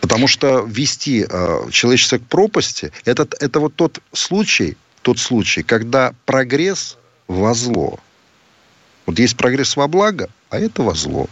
[0.00, 6.14] Потому что вести э, человечество к пропасти, это, это вот тот случай, тот случай, когда
[6.24, 7.98] прогресс во зло.
[9.06, 11.28] Вот есть прогресс во благо, а это во зло.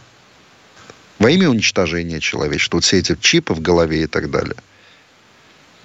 [1.21, 2.79] Во имя уничтожения человечества.
[2.79, 4.57] Вот все эти чипы в голове и так далее–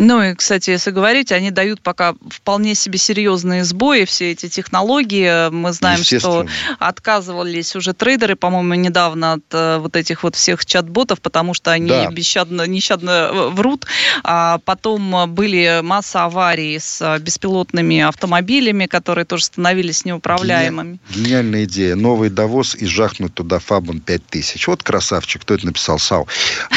[0.02, 5.52] ну и, кстати, если говорить, они дают пока вполне себе серьезные сбои, все эти технологии.
[5.52, 6.47] Мы знаем, что
[6.80, 11.88] отказывались уже трейдеры, по-моему, недавно от э, вот этих вот всех чат-ботов, потому что они
[11.88, 12.10] да.
[12.10, 13.86] бесщадно, нещадно э, врут.
[14.24, 20.99] А потом были масса аварий с э, беспилотными автомобилями, которые тоже становились неуправляемыми.
[21.12, 21.95] Гениальная идея.
[21.95, 24.66] Новый довоз и жахнуть туда фабом 5000.
[24.66, 25.99] Вот красавчик, кто это написал?
[25.99, 26.28] САУ.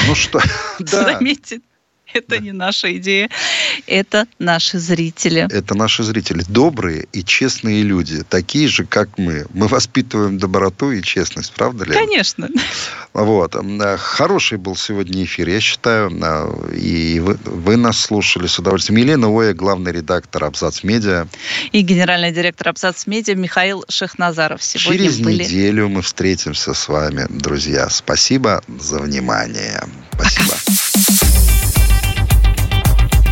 [0.09, 0.43] Ну что,
[0.79, 1.05] да.
[1.14, 1.61] Заметьте,
[2.15, 3.29] это не наша идея,
[3.87, 5.47] это наши зрители.
[5.51, 6.43] Это наши зрители.
[6.49, 9.47] Добрые и честные люди, такие же, как мы.
[9.53, 11.93] Мы воспитываем доброту и честность, правда ли?
[11.93, 12.49] Конечно.
[13.12, 13.57] Вот.
[13.99, 16.11] Хороший был сегодня эфир, я считаю.
[16.75, 18.99] И вы, вы нас слушали с удовольствием.
[19.01, 21.27] Елена Оя, главный редактор Абзац Медиа.
[21.73, 24.62] И генеральный директор Абзац Медиа Михаил Шехназаров.
[24.62, 25.45] Сегодня Через были...
[25.45, 27.89] неделю мы встретимся с вами, друзья.
[27.91, 29.83] Спасибо за внимание.
[30.12, 30.55] Спасибо.